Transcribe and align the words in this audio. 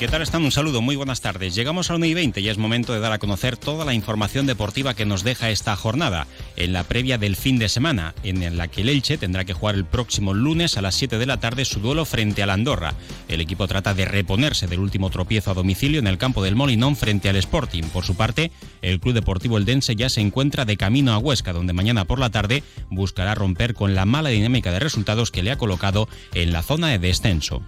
¿Qué 0.00 0.08
tal 0.08 0.22
están? 0.22 0.42
Un 0.44 0.50
saludo, 0.50 0.80
muy 0.80 0.96
buenas 0.96 1.20
tardes. 1.20 1.54
Llegamos 1.54 1.90
a 1.90 1.94
1 1.94 2.06
y 2.06 2.14
20 2.14 2.40
y 2.40 2.48
es 2.48 2.56
momento 2.56 2.94
de 2.94 3.00
dar 3.00 3.12
a 3.12 3.18
conocer 3.18 3.58
toda 3.58 3.84
la 3.84 3.92
información 3.92 4.46
deportiva 4.46 4.94
que 4.94 5.04
nos 5.04 5.24
deja 5.24 5.50
esta 5.50 5.76
jornada, 5.76 6.26
en 6.56 6.72
la 6.72 6.84
previa 6.84 7.18
del 7.18 7.36
fin 7.36 7.58
de 7.58 7.68
semana, 7.68 8.14
en 8.22 8.56
la 8.56 8.68
que 8.68 8.80
el 8.80 8.88
Elche 8.88 9.18
tendrá 9.18 9.44
que 9.44 9.52
jugar 9.52 9.74
el 9.74 9.84
próximo 9.84 10.32
lunes 10.32 10.78
a 10.78 10.80
las 10.80 10.94
7 10.94 11.18
de 11.18 11.26
la 11.26 11.36
tarde 11.36 11.66
su 11.66 11.80
duelo 11.80 12.06
frente 12.06 12.42
al 12.42 12.48
Andorra. 12.48 12.94
El 13.28 13.42
equipo 13.42 13.68
trata 13.68 13.92
de 13.92 14.06
reponerse 14.06 14.66
del 14.66 14.80
último 14.80 15.10
tropiezo 15.10 15.50
a 15.50 15.54
domicilio 15.54 15.98
en 15.98 16.06
el 16.06 16.16
campo 16.16 16.42
del 16.42 16.56
Molinón 16.56 16.96
frente 16.96 17.28
al 17.28 17.36
Sporting. 17.36 17.82
Por 17.92 18.06
su 18.06 18.14
parte, 18.14 18.52
el 18.80 19.00
Club 19.00 19.12
Deportivo 19.12 19.58
Eldense 19.58 19.96
ya 19.96 20.08
se 20.08 20.22
encuentra 20.22 20.64
de 20.64 20.78
camino 20.78 21.12
a 21.12 21.18
Huesca, 21.18 21.52
donde 21.52 21.74
mañana 21.74 22.06
por 22.06 22.20
la 22.20 22.30
tarde 22.30 22.62
buscará 22.88 23.34
romper 23.34 23.74
con 23.74 23.94
la 23.94 24.06
mala 24.06 24.30
dinámica 24.30 24.72
de 24.72 24.78
resultados 24.78 25.30
que 25.30 25.42
le 25.42 25.50
ha 25.50 25.58
colocado 25.58 26.08
en 26.32 26.54
la 26.54 26.62
zona 26.62 26.88
de 26.88 26.98
descenso. 26.98 27.62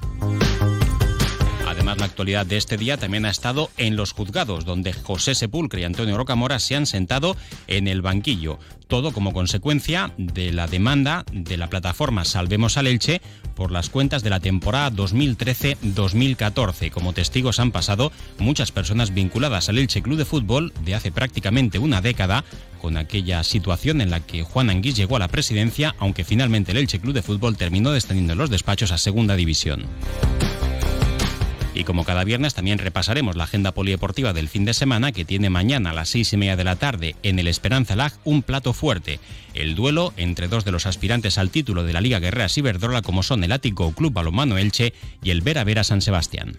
Además, 1.82 1.98
la 1.98 2.06
actualidad 2.06 2.46
de 2.46 2.58
este 2.58 2.76
día 2.76 2.96
también 2.96 3.26
ha 3.26 3.30
estado 3.30 3.68
en 3.76 3.96
los 3.96 4.12
juzgados, 4.12 4.64
donde 4.64 4.92
José 4.92 5.34
Sepulcre 5.34 5.80
y 5.80 5.84
Antonio 5.84 6.16
Rocamora 6.16 6.60
se 6.60 6.76
han 6.76 6.86
sentado 6.86 7.36
en 7.66 7.88
el 7.88 8.02
banquillo. 8.02 8.60
Todo 8.86 9.10
como 9.10 9.32
consecuencia 9.32 10.12
de 10.16 10.52
la 10.52 10.68
demanda 10.68 11.24
de 11.32 11.56
la 11.56 11.68
plataforma 11.68 12.24
Salvemos 12.24 12.76
al 12.76 12.86
Elche 12.86 13.20
por 13.56 13.72
las 13.72 13.90
cuentas 13.90 14.22
de 14.22 14.30
la 14.30 14.38
temporada 14.38 14.92
2013-2014. 14.92 16.92
Como 16.92 17.14
testigos 17.14 17.58
han 17.58 17.72
pasado 17.72 18.12
muchas 18.38 18.70
personas 18.70 19.12
vinculadas 19.12 19.68
al 19.68 19.78
Elche 19.78 20.02
Club 20.02 20.18
de 20.18 20.24
Fútbol 20.24 20.72
de 20.84 20.94
hace 20.94 21.10
prácticamente 21.10 21.80
una 21.80 22.00
década, 22.00 22.44
con 22.80 22.96
aquella 22.96 23.42
situación 23.42 24.00
en 24.00 24.10
la 24.10 24.20
que 24.20 24.44
Juan 24.44 24.70
Anguís 24.70 24.94
llegó 24.94 25.16
a 25.16 25.20
la 25.20 25.26
presidencia, 25.26 25.96
aunque 25.98 26.22
finalmente 26.22 26.70
el 26.70 26.78
Elche 26.78 27.00
Club 27.00 27.14
de 27.14 27.22
Fútbol 27.22 27.56
terminó 27.56 27.90
descendiendo 27.90 28.36
los 28.36 28.50
despachos 28.50 28.92
a 28.92 28.98
Segunda 28.98 29.34
División. 29.34 29.88
Y 31.74 31.84
como 31.84 32.04
cada 32.04 32.24
viernes 32.24 32.54
también 32.54 32.78
repasaremos 32.78 33.36
la 33.36 33.44
agenda 33.44 33.72
polideportiva 33.72 34.32
del 34.32 34.48
fin 34.48 34.64
de 34.64 34.74
semana 34.74 35.12
que 35.12 35.24
tiene 35.24 35.48
mañana 35.48 35.90
a 35.90 35.94
las 35.94 36.10
seis 36.10 36.32
y 36.32 36.36
media 36.36 36.56
de 36.56 36.64
la 36.64 36.76
tarde 36.76 37.16
en 37.22 37.38
el 37.38 37.48
Esperanza 37.48 37.96
Lag 37.96 38.12
un 38.24 38.42
plato 38.42 38.72
fuerte. 38.72 39.20
El 39.54 39.74
duelo 39.74 40.12
entre 40.16 40.48
dos 40.48 40.64
de 40.64 40.72
los 40.72 40.86
aspirantes 40.86 41.38
al 41.38 41.50
título 41.50 41.84
de 41.84 41.92
la 41.94 42.00
Liga 42.00 42.20
Guerrera 42.20 42.48
Ciberdrola 42.48 43.02
como 43.02 43.22
son 43.22 43.42
el 43.44 43.52
Ático 43.52 43.92
Club 43.92 44.12
Balomano 44.12 44.58
Elche 44.58 44.92
y 45.22 45.30
el 45.30 45.40
Vera 45.40 45.64
Vera 45.64 45.84
San 45.84 46.02
Sebastián. 46.02 46.58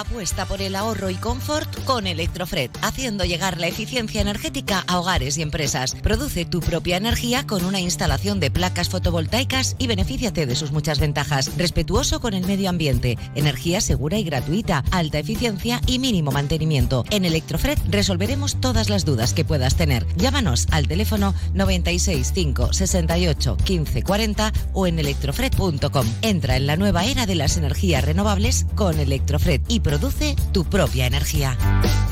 Apuesta 0.00 0.44
por 0.44 0.60
el 0.60 0.76
ahorro 0.76 1.08
y 1.08 1.14
confort 1.14 1.84
con 1.84 2.06
Electrofred, 2.06 2.70
haciendo 2.82 3.24
llegar 3.24 3.58
la 3.58 3.68
eficiencia 3.68 4.20
energética 4.20 4.84
a 4.86 5.00
hogares 5.00 5.38
y 5.38 5.42
empresas. 5.42 5.94
Produce 5.94 6.44
tu 6.44 6.60
propia 6.60 6.98
energía 6.98 7.46
con 7.46 7.64
una 7.64 7.80
instalación 7.80 8.38
de 8.38 8.50
placas 8.50 8.90
fotovoltaicas 8.90 9.74
y 9.78 9.86
benefíciate 9.86 10.44
de 10.44 10.54
sus 10.54 10.70
muchas 10.70 10.98
ventajas. 10.98 11.56
Respetuoso 11.56 12.20
con 12.20 12.34
el 12.34 12.44
medio 12.46 12.68
ambiente, 12.68 13.16
energía 13.34 13.80
segura 13.80 14.18
y 14.18 14.24
gratuita, 14.24 14.84
alta 14.90 15.18
eficiencia 15.18 15.80
y 15.86 15.98
mínimo 15.98 16.30
mantenimiento. 16.30 17.04
En 17.10 17.24
Electrofred 17.24 17.78
resolveremos 17.88 18.60
todas 18.60 18.90
las 18.90 19.06
dudas 19.06 19.32
que 19.32 19.46
puedas 19.46 19.76
tener. 19.76 20.06
Llámanos 20.16 20.66
al 20.72 20.88
teléfono 20.88 21.34
96 21.54 22.32
5 22.34 22.72
68 22.74 23.56
15 23.64 24.02
40 24.02 24.52
o 24.74 24.86
en 24.86 24.98
electrofred.com. 24.98 26.06
Entra 26.20 26.56
en 26.56 26.66
la 26.66 26.76
nueva 26.76 27.06
era 27.06 27.24
de 27.24 27.34
las 27.34 27.56
energías 27.56 28.04
renovables 28.04 28.66
con 28.74 29.00
Electrofred 29.00 29.62
y 29.68 29.80
produce 29.86 30.34
tu 30.52 30.64
propia 30.64 31.06
energía. 31.06 31.56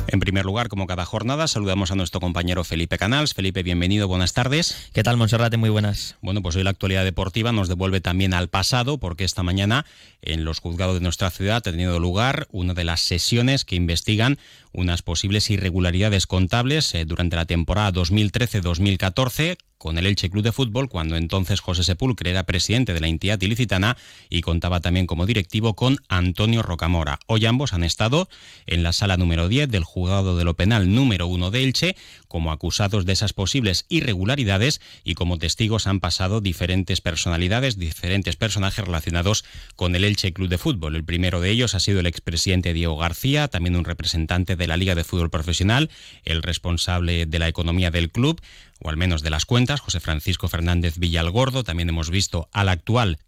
En 0.06 0.20
primer 0.20 0.44
lugar, 0.44 0.69
como 0.69 0.86
cada 0.86 1.05
jornada, 1.05 1.48
saludamos 1.48 1.91
a 1.91 1.97
nuestro 1.97 2.20
compañero 2.20 2.62
Felipe 2.62 2.98
Canals. 2.98 3.34
Felipe, 3.34 3.64
bienvenido, 3.64 4.06
buenas 4.06 4.33
tardes. 4.33 4.91
¿Qué 4.92 5.03
tal, 5.03 5.17
Monserrate? 5.17 5.56
Muy 5.56 5.70
buenas. 5.70 6.14
Bueno, 6.22 6.41
pues 6.41 6.55
hoy 6.55 6.62
la 6.62 6.70
actualidad 6.70 7.02
deportiva 7.02 7.50
nos 7.50 7.67
devuelve 7.69 8.00
también 8.00 8.33
al 8.33 8.47
pasado, 8.47 8.98
porque 8.98 9.25
esta 9.25 9.42
mañana 9.42 9.86
en 10.22 10.45
los 10.45 10.61
juzgados 10.61 10.95
de 10.95 11.00
nuestra 11.00 11.30
ciudad 11.30 11.57
ha 11.57 11.61
tenido 11.63 11.98
lugar 11.98 12.46
una 12.52 12.74
de 12.74 12.84
las 12.84 13.01
sesiones 13.01 13.64
que 13.64 13.74
investigan 13.74 14.39
unas 14.73 15.02
posibles 15.02 15.51
irregularidades 15.51 16.29
contables 16.29 16.95
eh, 16.95 17.05
durante 17.05 17.34
la 17.34 17.45
temporada 17.45 17.92
2013-2014 17.92 19.57
con 19.79 19.98
el 19.98 20.07
Elche 20.07 20.30
Club 20.30 20.45
de 20.45 20.52
Fútbol, 20.52 20.89
cuando 20.89 21.17
entonces 21.17 21.61
José 21.61 21.85
Sepulcre 21.85 22.30
era 22.30 22.45
presidente 22.45 22.95
de 22.95 23.01
la 23.01 23.08
entidad 23.08 23.40
ilicitana 23.40 23.96
y 24.30 24.40
contaba 24.40 24.80
también 24.80 25.07
como 25.07 25.27
directivo 25.27 25.74
con 25.74 25.98
Antonio 26.08 26.62
Rocamora. 26.62 27.18
Hoy 27.27 27.46
ambos 27.46 27.73
han 27.73 27.84
estado 27.84 28.29
en 28.67 28.83
la 28.83 28.92
sala 28.92 29.17
número 29.17 29.48
10 29.48 29.68
del 29.68 29.84
juzgado 29.84 30.36
de 30.36 30.45
lo 30.45 30.55
penal 30.55 30.95
número 30.95 31.27
1 31.27 31.51
de 31.51 31.64
Elche 31.64 31.96
como 32.29 32.51
acusados 32.51 33.07
de 33.07 33.13
esas 33.13 33.33
posibles 33.33 33.86
irregularidades 33.89 34.80
y 35.05 35.14
como 35.14 35.39
testigos 35.39 35.86
han 35.86 36.01
pasado 36.01 36.40
diferentes 36.40 37.01
personalidades, 37.01 37.79
diferentes 37.79 38.36
personajes 38.36 38.84
relacionados 38.84 39.45
con 39.77 39.95
el 39.95 40.05
Elche 40.05 40.33
Club 40.33 40.48
de 40.48 40.58
Fútbol. 40.58 40.96
El 40.96 41.05
primero 41.05 41.40
de 41.40 41.51
ellos 41.51 41.74
ha 41.74 41.80
sido 41.80 42.01
el 42.01 42.07
expresidente 42.07 42.73
Diego 42.73 42.96
García, 42.96 43.48
también 43.48 43.77
un 43.77 43.84
representante 43.84 44.57
de 44.57 44.67
la 44.67 44.77
Liga 44.77 44.95
de 44.95 45.05
Fútbol 45.05 45.30
Profesional, 45.30 45.90
el 46.24 46.42
responsable 46.42 47.27
de 47.27 47.39
la 47.39 47.48
economía 47.48 47.90
del 47.90 48.11
club, 48.11 48.40
o 48.80 48.90
al 48.90 48.96
menos 48.96 49.23
de 49.23 49.30
las 49.30 49.46
cuentas, 49.46 49.80
José 49.80 50.01
Francisco 50.01 50.48
Fernández 50.48 50.98
Villalgordo. 50.98 51.64
También 51.64 51.89
hemos 51.89 52.11
visto 52.11 52.48
al 52.52 52.68
actual 52.68 53.18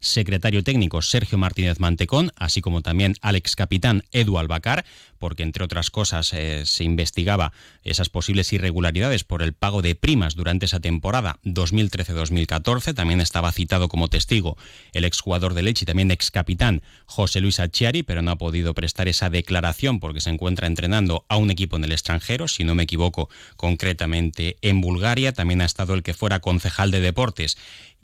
secretario 0.00 0.62
técnico 0.62 1.02
Sergio 1.02 1.38
Martínez 1.38 1.80
Mantecón, 1.80 2.32
así 2.36 2.60
como 2.60 2.82
también 2.82 3.14
al 3.20 3.36
ex 3.36 3.56
capitán 3.56 4.04
Edu 4.12 4.38
Albacar, 4.38 4.84
porque 5.18 5.42
entre 5.42 5.64
otras 5.64 5.90
cosas 5.90 6.32
eh, 6.32 6.64
se 6.64 6.84
investigaba 6.84 7.52
esas 7.82 8.08
posibles 8.08 8.52
irregularidades 8.52 9.24
por 9.24 9.42
el 9.42 9.52
pago 9.52 9.82
de 9.82 9.94
primas 9.94 10.34
durante 10.34 10.66
esa 10.66 10.80
temporada 10.80 11.38
2013-2014. 11.44 12.94
También 12.94 13.20
estaba 13.20 13.52
citado 13.52 13.88
como 13.88 14.08
testigo 14.08 14.56
el 14.92 15.04
exjugador 15.04 15.54
de 15.54 15.62
Leche 15.62 15.84
y 15.84 15.86
también 15.86 16.10
ex 16.10 16.30
capitán 16.30 16.82
José 17.06 17.40
Luis 17.40 17.60
Achiari, 17.60 18.02
pero 18.02 18.22
no 18.22 18.30
ha 18.30 18.36
podido 18.36 18.74
prestar 18.74 19.08
esa 19.08 19.30
declaración 19.30 20.00
porque 20.00 20.20
se 20.20 20.30
encuentra 20.30 20.66
entrenando 20.66 21.24
a 21.28 21.36
un 21.36 21.50
equipo 21.50 21.76
en 21.76 21.84
el 21.84 21.92
extranjero, 21.92 22.48
si 22.48 22.64
no 22.64 22.74
me 22.74 22.84
equivoco, 22.84 23.28
concretamente 23.56 24.56
en 24.62 24.80
Bulgaria. 24.80 25.32
También 25.32 25.60
ha 25.60 25.66
estado 25.66 25.94
el 25.94 26.02
que 26.02 26.14
fuera 26.14 26.40
concejal 26.40 26.90
de 26.90 27.00
deportes 27.00 27.56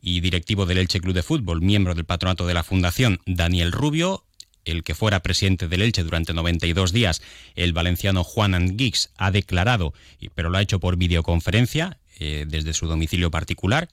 y 0.05 0.21
directivo 0.21 0.67
del 0.67 0.79
Elche 0.79 1.01
Club 1.01 1.15
de 1.15 1.23
Fútbol, 1.23 1.63
miembro 1.63 1.95
del 1.95 2.05
patronato 2.05 2.47
de 2.47 2.53
la 2.53 2.63
Fundación, 2.63 3.21
Daniel 3.25 3.73
Rubio, 3.73 4.23
el 4.67 4.85
que 4.85 4.95
fuera 4.95 5.21
presidente 5.21 5.67
del 5.67 5.81
Elche 5.81 6.03
durante 6.03 6.35
92 6.35 6.93
días, 6.93 7.23
el 7.55 7.73
valenciano 7.73 8.23
Juan 8.23 8.55
Anguix, 8.55 9.11
ha 9.17 9.31
declarado, 9.31 9.95
pero 10.35 10.51
lo 10.51 10.59
ha 10.59 10.63
hecho 10.63 10.79
por 10.79 10.99
videoconferencia 10.99 11.99
eh, 12.21 12.45
desde 12.47 12.75
su 12.75 12.87
domicilio 12.87 13.31
particular, 13.31 13.89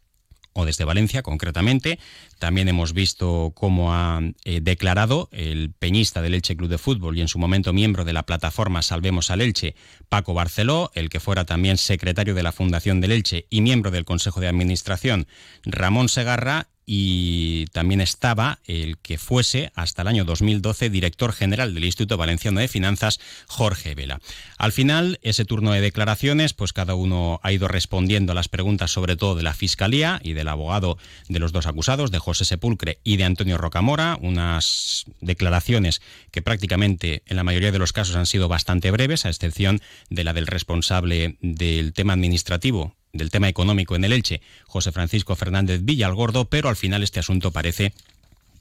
o 0.54 0.66
desde 0.66 0.86
Valencia 0.86 1.22
concretamente. 1.22 2.00
También 2.40 2.68
hemos 2.68 2.94
visto 2.94 3.52
cómo 3.56 3.94
ha 3.94 4.22
eh, 4.44 4.60
declarado 4.62 5.30
el 5.32 5.72
peñista 5.72 6.22
del 6.22 6.34
Elche 6.34 6.56
Club 6.56 6.70
de 6.70 6.78
Fútbol 6.78 7.18
y 7.18 7.22
en 7.22 7.28
su 7.28 7.40
momento 7.40 7.74
miembro 7.74 8.06
de 8.06 8.14
la 8.14 8.24
plataforma 8.24 8.82
Salvemos 8.82 9.32
al 9.32 9.42
Elche, 9.42 9.76
Paco 10.10 10.34
Barceló, 10.34 10.92
el 10.94 11.10
que 11.10 11.20
fuera 11.20 11.46
también 11.46 11.78
secretario 11.78 12.36
de 12.36 12.44
la 12.44 12.52
Fundación 12.52 13.02
del 13.02 13.12
Elche 13.12 13.46
y 13.50 13.62
miembro 13.62 13.92
del 13.92 14.06
Consejo 14.06 14.40
de 14.40 14.48
Administración, 14.48 15.28
Ramón 15.64 16.10
Segarra, 16.10 16.68
y 16.86 17.66
también 17.68 18.02
estaba 18.02 18.60
el 18.66 18.98
que 18.98 19.18
fuese 19.18 19.72
hasta 19.76 20.02
el 20.02 20.08
año 20.08 20.26
2012 20.26 20.90
director 20.90 21.34
general 21.34 21.74
del 21.74 21.86
Instituto 21.86 22.18
Valenciano 22.18 22.60
de 22.60 22.68
Finanzas, 22.68 23.20
Jorge 23.48 23.96
Vela. 23.96 24.20
Al 24.58 24.72
final, 24.72 25.20
ese 25.22 25.46
turno 25.46 25.72
de 25.72 25.82
declaraciones, 25.82 26.54
pues 26.54 26.74
cada 26.74 26.96
uno 26.96 27.40
ha 27.44 27.52
ido 27.52 27.68
respondiendo 27.68 28.32
a 28.32 28.36
las 28.36 28.50
preguntas 28.50 28.92
sobre 28.92 29.16
todo 29.16 29.36
de 29.36 29.44
la 29.44 29.54
Fiscalía 29.54 30.20
y 30.24 30.34
del 30.34 30.48
abogado 30.48 30.98
de 31.30 31.40
los 31.40 31.52
dos 31.52 31.68
acusados, 31.68 32.12
de 32.12 32.20
José 32.20 32.46
Sepulcre 32.46 33.00
y 33.04 33.18
de 33.18 33.26
Antonio 33.26 33.58
Rocamora, 33.58 34.18
unas 34.22 35.06
declaraciones 35.20 36.02
que 36.32 36.42
prácticamente 36.42 37.24
en 37.26 37.36
la 37.36 37.44
mayoría 37.44 37.72
de 37.72 37.80
los 37.80 37.94
casos 37.94 38.16
han 38.16 38.26
sido 38.26 38.48
bastante 38.48 38.92
breves, 38.92 39.26
a 39.26 39.30
excepción 39.30 39.82
de 40.10 40.24
la 40.24 40.34
del 40.34 40.48
responsable 40.48 41.38
del 41.42 41.94
tema 41.94 42.14
administrativo 42.14 42.96
del 43.14 43.30
tema 43.30 43.50
económico 43.50 43.96
en 43.96 44.04
el 44.04 44.14
Elche, 44.14 44.42
José 44.66 44.92
Francisco 44.92 45.36
Fernández 45.36 45.82
Villalgordo, 45.84 46.46
pero 46.46 46.70
al 46.70 46.76
final 46.76 47.04
este 47.04 47.20
asunto 47.20 47.52
parece 47.52 47.94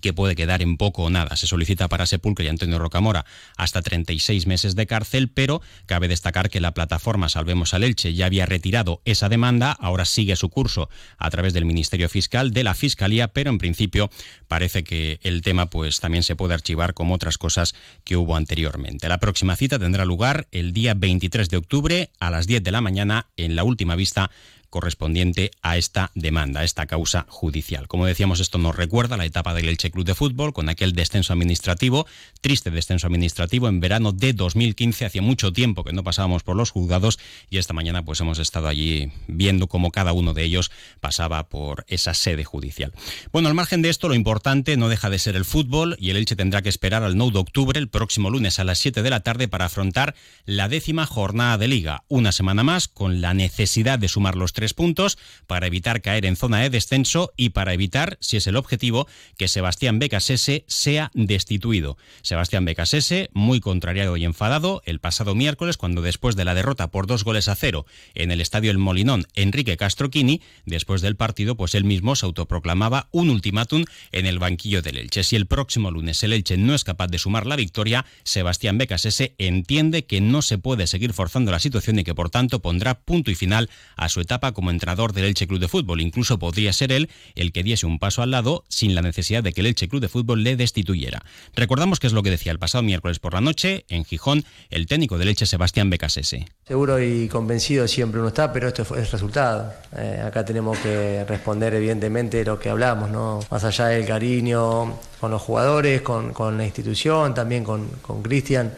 que 0.01 0.13
puede 0.13 0.37
quedar 0.37 0.63
en 0.63 0.77
poco 0.77 1.05
o 1.05 1.11
nada. 1.11 1.37
Se 1.37 1.47
solicita 1.47 1.89
para 1.89 2.07
Sepulcro 2.07 2.45
y 2.45 2.49
Antonio 2.49 2.79
Rocamora 2.79 3.25
hasta 3.57 3.83
36 3.83 4.47
meses 4.47 4.75
de 4.75 4.87
cárcel, 4.87 5.29
pero 5.29 5.63
cabe 5.87 6.09
destacar 6.09 6.51
que 6.51 6.61
la 6.61 6.75
plataforma 6.75 7.29
Salvemos 7.29 7.75
al 7.75 7.85
Elche 7.85 8.15
ya 8.15 8.27
había 8.27 8.47
retirado 8.47 9.01
esa 9.05 9.29
demanda, 9.29 9.73
ahora 9.73 10.05
sigue 10.05 10.37
su 10.37 10.49
curso 10.49 10.89
a 11.19 11.31
través 11.31 11.53
del 11.53 11.65
Ministerio 11.65 12.09
Fiscal, 12.09 12.53
de 12.53 12.65
la 12.65 12.75
Fiscalía, 12.75 13.29
pero 13.29 13.51
en 13.51 13.59
principio 13.59 14.11
parece 14.49 14.85
que 14.85 15.21
el 15.23 15.43
tema 15.43 15.71
pues 15.71 16.01
también 16.01 16.23
se 16.23 16.37
puede 16.37 16.55
archivar 16.55 16.95
como 16.95 17.15
otras 17.15 17.39
cosas 17.39 17.75
que 18.05 18.17
hubo 18.17 18.37
anteriormente. 18.37 19.09
La 19.09 19.19
próxima 19.19 19.57
cita 19.57 19.79
tendrá 19.79 20.05
lugar 20.05 20.49
el 20.51 20.73
día 20.73 20.95
23 20.95 21.49
de 21.49 21.57
octubre 21.57 22.11
a 22.19 22.31
las 22.31 22.47
10 22.47 22.63
de 22.63 22.71
la 22.71 22.81
mañana 22.81 23.29
en 23.37 23.57
la 23.57 23.65
última 23.65 23.97
vista 23.97 24.31
correspondiente 24.71 25.51
a 25.63 25.77
esta 25.77 26.11
demanda, 26.15 26.61
a 26.61 26.65
esta 26.65 26.87
causa 26.87 27.27
judicial. 27.29 27.89
Como 27.89 28.07
decíamos, 28.07 28.41
esto 28.41 28.59
nos 28.59 28.77
recuerda 28.77 29.17
la 29.17 29.27
etapa 29.27 29.53
del 29.53 29.69
Elche 29.69 29.91
Club 29.91 30.07
de 30.07 30.15
Fútbol 30.15 30.53
con 30.53 30.69
aquel 30.69 30.93
descenso 30.93 31.33
administrativo, 31.33 32.07
triste 32.41 32.71
descenso 32.71 33.07
administrativo 33.07 33.69
en 33.69 33.81
verano 33.81 34.13
de 34.13 34.33
2015, 34.33 35.05
hacía 35.05 35.23
mucho 35.23 35.53
tiempo 35.53 35.85
que 35.85 35.93
no 35.93 36.05
pasábamos 36.05 36.43
por 36.43 36.57
los 36.57 36.71
juzgados 36.71 37.19
y 37.51 37.59
esta 37.59 37.75
mañana 37.75 38.05
pues 38.05 38.21
hemos 38.21 38.39
estado 38.39 38.69
allí 38.69 39.11
viendo 39.27 39.67
cómo 39.67 39.91
cada 39.91 40.13
uno 40.13 40.35
de 40.35 40.45
ellos 40.45 40.71
pasaba 41.01 41.49
por 41.49 41.85
esa 41.89 42.15
sede 42.15 42.45
judicial. 42.45 42.93
Bueno, 43.33 43.49
al 43.49 43.55
margen 43.55 43.83
de 43.83 43.91
esto, 43.91 44.09
lo 44.09 44.15
importante 44.15 44.77
no 44.77 44.89
deja 44.89 45.11
de 45.11 45.19
ser 45.19 45.37
el 45.37 45.45
fútbol 45.45 45.97
y 45.99 46.11
el 46.11 46.17
Elche 46.17 46.37
tendrá 46.37 46.63
que 46.63 46.69
esperar 46.69 47.03
al 47.03 47.17
9 47.17 47.33
de 47.33 47.39
octubre, 47.39 47.79
el 47.79 47.89
próximo 47.89 48.31
lunes 48.31 48.59
a 48.59 48.65
las 48.65 48.79
7 48.79 49.03
de 49.03 49.11
la 49.11 49.21
tarde, 49.21 49.49
para 49.49 49.67
afrontar 49.67 50.15
la 50.45 50.69
décima 50.69 51.07
jornada 51.07 51.59
de 51.59 51.69
liga. 51.69 52.05
Una 52.09 52.33
semana 52.33 52.63
más 52.63 52.89
con 52.89 53.21
la 53.21 53.35
necesidad 53.35 53.99
de 53.99 54.09
sumar 54.09 54.37
los 54.37 54.53
puntos 54.75 55.19
para 55.47 55.67
evitar 55.67 56.03
caer 56.03 56.27
en 56.27 56.37
zona 56.37 56.61
de 56.61 56.71
descenso 56.71 57.33
y 57.37 57.51
para 57.51 57.75
evitar, 57.75 58.19
si 58.21 58.37
es 58.37 58.47
el 58.47 58.57
objetivo, 58.57 59.09
que 59.37 59.49
Sebastián 59.49 59.99
Becasese 59.99 60.65
sea 60.67 61.11
destituido. 61.15 61.97
Sebastián 62.23 62.65
Becasese, 62.65 63.31
muy 63.33 63.61
contrariado 63.61 64.17
y 64.17 64.25
enfadado, 64.25 64.83
el 64.85 65.01
pasado 65.01 65.35
miércoles, 65.35 65.77
cuando 65.77 66.03
después 66.03 66.37
de 66.37 66.45
la 66.45 66.55
derrota 66.55 66.91
por 66.91 67.07
dos 67.07 67.25
goles 67.25 67.49
a 67.49 67.55
cero 67.55 67.87
en 68.15 68.31
el 68.31 68.41
estadio 68.41 68.71
El 68.71 68.79
Molinón, 68.79 69.27
Enrique 69.35 69.77
Castroquini, 69.77 70.43
después 70.65 71.03
del 71.03 71.17
partido, 71.17 71.57
pues 71.57 71.75
él 71.75 71.85
mismo 71.85 72.17
se 72.17 72.27
autoproclamaba 72.27 73.09
un 73.11 73.31
ultimátum 73.31 73.85
en 74.13 74.27
el 74.27 74.39
banquillo 74.39 74.83
del 74.83 74.99
Elche. 74.99 75.25
Si 75.25 75.37
el 75.37 75.47
próximo 75.47 75.91
lunes 75.91 76.23
el 76.23 76.33
Elche 76.33 76.57
no 76.57 76.75
es 76.75 76.85
capaz 76.85 77.09
de 77.09 77.19
sumar 77.19 77.47
la 77.47 77.57
victoria, 77.57 78.05
Sebastián 78.25 78.79
Becasese 78.79 79.35
entiende 79.39 80.05
que 80.05 80.21
no 80.21 80.43
se 80.43 80.59
puede 80.59 80.87
seguir 80.87 81.13
forzando 81.13 81.51
la 81.51 81.59
situación 81.59 81.99
y 81.99 82.05
que 82.05 82.15
por 82.15 82.31
tanto 82.31 82.61
pondrá 82.61 83.01
punto 83.01 83.31
y 83.31 83.35
final 83.35 83.71
a 83.97 84.09
su 84.09 84.21
etapa 84.21 84.50
como 84.53 84.71
entrenador 84.71 85.13
del 85.13 85.25
Elche 85.25 85.47
Club 85.47 85.61
de 85.61 85.69
Fútbol. 85.69 86.01
Incluso 86.01 86.39
podría 86.39 86.73
ser 86.73 86.93
él 86.93 87.11
el 87.35 87.53
que 87.53 87.63
diese 87.63 87.87
un 87.87 87.99
paso 87.99 88.23
al 88.23 88.31
lado 88.31 88.65
sin 88.69 88.95
la 88.95 89.03
necesidad 89.03 89.43
de 89.43 89.53
que 89.53 89.61
el 89.61 89.67
Elche 89.67 89.89
Club 89.89 90.01
de 90.01 90.09
Fútbol 90.09 90.43
le 90.43 90.57
destituyera. 90.57 91.23
Recordamos 91.55 92.01
que 92.01 92.07
es 92.07 92.13
lo 92.13 92.23
que 92.23 92.31
decía 92.31 92.53
el 92.53 92.59
pasado 92.59 92.83
miércoles 92.83 93.19
por 93.19 93.35
la 93.35 93.41
noche 93.41 93.85
en 93.89 94.05
Gijón 94.05 94.45
el 94.71 94.87
técnico 94.87 95.19
del 95.19 95.29
Elche 95.29 95.47
Sebastián 95.47 95.91
Becasese. 95.91 96.47
Seguro 96.67 97.03
y 97.03 97.29
convencido 97.29 97.87
siempre 97.89 98.21
uno 98.21 98.29
está, 98.29 98.53
pero 98.53 98.69
esto 98.69 98.83
es 98.97 99.11
resultado. 99.11 99.73
Eh, 99.97 100.23
acá 100.25 100.45
tenemos 100.45 100.79
que 100.79 101.25
responder 101.25 101.75
evidentemente 101.75 102.45
lo 102.45 102.59
que 102.59 102.71
hablamos, 102.71 103.11
¿no? 103.11 103.41
más 103.51 103.65
allá 103.65 103.87
del 103.87 104.07
cariño 104.07 104.99
con 105.21 105.31
los 105.31 105.43
jugadores, 105.43 106.03
con, 106.03 106.57
la 106.57 106.65
institución, 106.65 107.35
también 107.35 107.65
con 107.65 108.23
Cristian, 108.23 108.73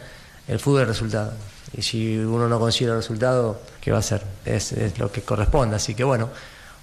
el 0.47 0.59
fútbol 0.59 0.81
es 0.81 0.87
resultado. 0.89 1.33
Y 1.75 1.81
si 1.81 2.17
uno 2.17 2.47
no 2.47 2.59
consigue 2.59 2.91
el 2.91 2.97
resultado, 2.97 3.61
¿qué 3.81 3.91
va 3.91 3.97
a 3.97 3.99
hacer? 3.99 4.23
Es, 4.45 4.73
lo 4.99 5.11
que 5.11 5.21
corresponde. 5.21 5.75
Así 5.75 5.95
que 5.95 6.03
bueno, 6.03 6.29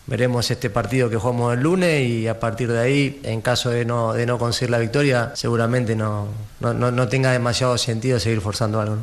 veremos 0.07 0.51
este 0.51 0.71
partido 0.71 1.09
que 1.09 1.17
jugamos 1.17 1.55
el 1.55 1.61
lunes 1.61 2.09
y 2.09 2.27
a 2.27 2.41
partir 2.41 2.73
de 2.73 2.81
ahí, 2.81 3.21
en 3.23 3.41
caso 3.41 3.71
de 3.71 3.85
no, 3.85 4.13
de 4.13 4.27
no 4.27 4.39
conseguir 4.39 4.71
la 4.71 4.79
victoria, 4.79 5.33
seguramente 5.35 5.95
no, 5.95 6.29
no, 6.61 6.75
no 6.75 7.09
tenga 7.09 7.31
demasiado 7.33 7.79
sentido 7.79 8.19
seguir 8.19 8.41
forzando 8.41 8.81
algo. 8.81 8.99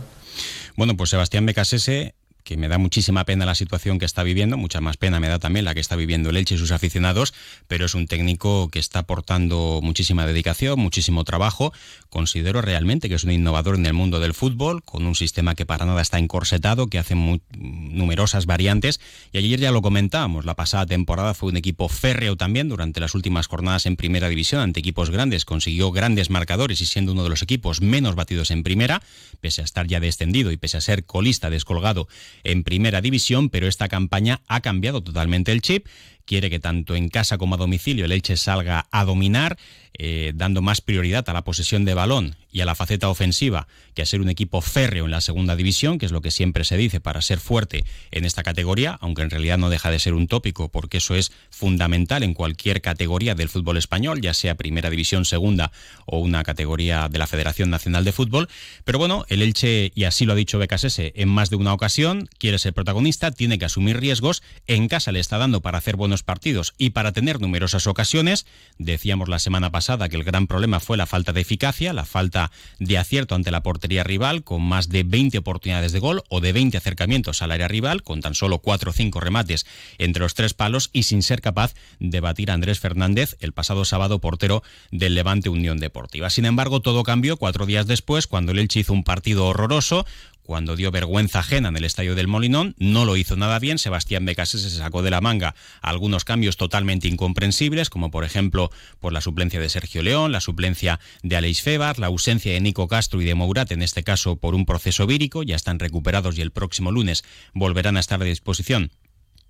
Bueno, 0.76 0.96
pues 0.96 1.10
Sebastián 1.10 1.46
Becasese 1.46 2.14
que 2.48 2.56
me 2.56 2.70
da 2.70 2.78
muchísima 2.78 3.26
pena 3.26 3.46
la 3.46 3.56
situación 3.56 4.00
que 4.00 4.06
está 4.06 4.24
viviendo, 4.24 4.56
mucha 4.56 4.80
más 4.80 4.96
pena 4.96 5.20
me 5.20 5.28
da 5.28 5.38
también 5.38 5.66
la 5.66 5.74
que 5.74 5.82
está 5.82 5.98
viviendo 5.98 6.30
el 6.30 6.38
Elche 6.38 6.56
y 6.56 6.58
sus 6.58 6.72
aficionados, 6.72 7.34
pero 7.68 7.86
es 7.86 7.94
un 7.94 8.08
técnico 8.08 8.70
que 8.70 8.80
está 8.80 9.00
aportando 9.00 9.82
muchísima 9.84 10.26
dedicación, 10.26 10.80
muchísimo 10.80 11.26
trabajo. 11.26 11.74
Considero 12.10 12.62
realmente 12.62 13.10
que 13.10 13.16
es 13.16 13.26
un 13.26 13.32
innovador 13.32 13.76
en 13.76 13.86
el 13.86 13.92
mundo 13.92 14.22
del 14.22 14.34
fútbol, 14.34 14.82
con 14.82 15.06
un 15.06 15.14
sistema 15.14 15.56
que 15.56 15.66
para 15.66 15.86
nada 15.86 16.02
está 16.02 16.20
encorsetado, 16.20 16.88
que 16.88 17.00
hace 17.00 17.16
numerosas 17.52 18.46
variantes. 18.46 19.02
Y 19.34 19.40
ayer 19.40 19.60
ya 19.60 19.72
lo 19.72 19.82
comentábamos, 19.82 20.46
la 20.46 20.56
pasada 20.56 20.86
temporada 20.86 21.34
fue 21.34 21.50
un 21.50 21.58
equipo 21.58 21.90
férreo 21.90 22.38
también 22.38 22.70
durante 22.70 23.02
las 23.02 23.14
últimas 23.14 23.48
jornadas 23.48 23.86
en 23.86 23.98
primera 23.98 24.30
división 24.30 24.62
ante 24.62 24.80
equipos 24.80 25.10
grandes, 25.10 25.44
consiguió 25.44 25.92
grandes 25.92 26.30
marcadores 26.30 26.80
y 26.80 26.86
siendo 26.86 27.12
uno 27.12 27.24
de 27.24 27.30
los 27.30 27.42
equipos 27.42 27.82
menos 27.82 28.16
batidos 28.16 28.52
en 28.52 28.64
primera, 28.64 29.02
pese 29.42 29.62
a 29.62 29.66
estar 29.66 29.86
ya 29.86 30.00
descendido 30.00 30.54
y 30.54 30.56
pese 30.56 30.78
a 30.78 30.82
ser 30.82 31.04
colista 31.04 31.50
descolgado 31.50 32.08
en 32.44 32.64
primera 32.64 33.02
división, 33.02 33.50
pero 33.50 33.68
esta 33.68 33.88
campaña 33.88 34.42
ha 34.48 34.62
cambiado 34.62 35.02
totalmente 35.02 35.52
el 35.52 35.62
chip. 35.62 35.88
Quiere 36.26 36.50
que 36.50 36.60
tanto 36.60 36.96
en 36.96 37.10
casa 37.10 37.38
como 37.38 37.56
a 37.56 37.58
domicilio 37.58 38.06
el 38.06 38.12
Elche 38.12 38.36
salga 38.36 38.88
a 38.92 39.06
dominar, 39.06 39.58
eh, 39.98 40.32
dando 40.36 40.62
más 40.62 40.82
prioridad 40.82 41.28
a 41.30 41.34
la 41.34 41.44
posesión 41.44 41.86
de 41.86 41.94
balón 41.94 42.36
y 42.52 42.62
a 42.62 42.66
la 42.66 42.76
faceta 42.76 43.10
ofensiva 43.10 43.68
que 43.94 44.02
a 44.02 44.06
ser 44.06 44.22
un 44.22 44.30
equipo 44.30 44.62
férreo 44.62 45.06
en 45.06 45.12
la 45.12 45.22
segunda 45.22 45.56
división, 45.56 45.98
que 45.98 46.06
es 46.06 46.12
lo 46.12 46.22
que 46.22 46.32
siempre 46.32 46.64
se 46.64 46.78
dice 46.78 47.00
para 47.00 47.22
ser 47.22 47.40
fuerte 47.40 47.84
en 48.12 48.26
esta 48.26 48.44
categoría, 48.44 48.98
aunque 49.02 49.22
en 49.22 49.30
realidad 49.30 49.58
no 49.58 49.70
deja 49.70 49.92
de 49.92 50.00
ser 50.00 50.14
un 50.14 50.28
tópico 50.28 50.70
porque 50.70 50.98
eso 50.98 51.16
es 51.16 51.32
fundamental 51.50 52.24
en 52.24 52.34
cualquier 52.34 52.82
categoría 52.82 53.36
del 53.36 53.50
fútbol 53.50 53.78
español, 53.78 54.22
ya 54.22 54.34
sea 54.34 54.56
primera 54.56 54.90
división, 54.90 55.26
segunda 55.26 55.72
o 56.06 56.20
una 56.20 56.44
categoría 56.44 57.10
de 57.10 57.20
la 57.20 57.28
Federación 57.28 57.70
Nacional 57.70 58.06
de 58.06 58.12
Fútbol. 58.12 58.50
Pero 58.86 59.00
bueno, 59.00 59.26
el 59.30 59.42
Elche, 59.42 59.92
y 59.96 60.04
así 60.04 60.26
lo 60.26 60.34
ha 60.34 60.36
dicho 60.36 60.60
Becasese 60.60 61.14
en 61.16 61.30
más 61.30 61.50
de 61.50 61.56
una 61.56 61.74
ocasión, 61.74 62.30
quiere 62.38 62.60
ser 62.60 62.74
protagonista, 62.74 63.32
tiene 63.32 63.58
que 63.58 63.66
asumir 63.66 64.00
riesgos, 64.00 64.44
en 64.68 64.88
casa 64.88 65.12
le 65.12 65.20
está 65.20 65.38
dando 65.38 65.62
para 65.62 65.80
hacer 65.80 65.96
buenos 65.96 66.24
partidos 66.24 66.74
y 66.78 66.92
para 66.92 67.12
tener 67.12 67.42
numerosas 67.42 67.88
ocasiones. 67.88 68.46
Decíamos 68.78 69.30
la 69.30 69.40
semana 69.40 69.72
que 69.88 70.18
el 70.18 70.26
gran 70.26 70.48
problema 70.48 70.82
fue 70.82 70.98
la 70.98 71.06
falta 71.06 71.32
de 71.32 71.40
eficacia, 71.40 71.94
la 71.94 72.04
falta 72.04 72.52
de 72.78 72.98
acierto 72.98 73.36
ante 73.36 73.52
la 73.52 73.64
portería 73.64 74.04
rival, 74.04 74.44
con 74.44 74.62
más 74.62 74.90
de 74.90 75.04
20 75.04 75.38
oportunidades 75.38 75.94
de 75.94 76.00
gol 76.00 76.24
o 76.28 76.42
de 76.42 76.52
20 76.52 76.78
acercamientos 76.78 77.42
al 77.42 77.52
área 77.52 77.70
rival, 77.70 78.04
con 78.04 78.20
tan 78.20 78.36
solo 78.36 78.60
4 78.60 78.92
o 78.92 78.94
5 78.94 79.20
remates 79.22 79.66
entre 79.98 80.22
los 80.22 80.34
tres 80.34 80.54
palos 80.54 80.90
y 80.92 81.04
sin 81.04 81.24
ser 81.24 81.40
capaz 81.40 81.74
de 82.00 82.20
batir 82.20 82.52
a 82.52 82.56
Andrés 82.56 82.80
Fernández, 82.80 83.38
el 83.40 83.54
pasado 83.54 83.86
sábado 83.86 84.20
portero 84.20 84.62
del 84.92 85.16
Levante 85.16 85.48
Unión 85.48 85.78
Deportiva. 85.78 86.30
Sin 86.30 86.46
embargo, 86.46 86.82
todo 86.82 87.04
cambió 87.04 87.38
cuatro 87.38 87.66
días 87.66 87.88
después, 87.88 88.28
cuando 88.28 88.52
el 88.52 88.60
Elche 88.60 88.82
hizo 88.82 88.92
un 88.92 89.06
partido 89.06 89.46
horroroso, 89.46 90.06
cuando 90.48 90.78
dio 90.78 90.92
vergüenza 90.92 91.40
ajena 91.40 91.68
en 91.68 91.76
el 91.76 91.84
estadio 91.84 92.16
del 92.16 92.28
Molinón, 92.28 92.74
no 92.80 93.04
lo 93.04 93.18
hizo 93.18 93.36
nada 93.36 93.60
bien. 93.60 93.78
Sebastián 93.78 94.26
Becasés 94.26 94.62
se 94.62 94.70
sacó 94.70 95.04
de 95.04 95.12
la 95.12 95.20
manga 95.20 95.54
algunos 95.82 96.24
cambios 96.24 96.56
totalmente 96.56 97.10
incomprensibles, 97.10 97.90
como 97.90 98.10
por 98.12 98.24
ejemplo 98.24 98.72
por 99.02 99.12
la 99.12 99.20
suplencia 99.20 99.60
de 99.60 99.68
Sergio 99.68 100.02
León, 100.02 100.32
la 100.32 100.40
suplencia 100.40 101.02
de 101.22 101.36
Aleix 101.36 101.62
Febar, 101.62 102.00
la 102.00 102.08
ausencia 102.08 102.54
de 102.54 102.62
Nico 102.62 102.88
Castro 102.88 103.22
y 103.22 103.26
de 103.26 103.36
Mourat, 103.36 103.72
en 103.74 103.82
este 103.82 104.04
caso 104.04 104.38
por 104.38 104.56
un 104.56 104.66
proceso 104.66 105.06
vírico. 105.06 105.44
Ya 105.44 105.58
están 105.58 105.80
recuperados 105.80 106.38
y 106.38 106.42
el 106.42 106.52
próximo 106.52 106.92
lunes 106.92 107.26
volverán 107.54 107.98
a 107.98 108.00
estar 108.00 108.22
a 108.22 108.26
disposición 108.26 108.92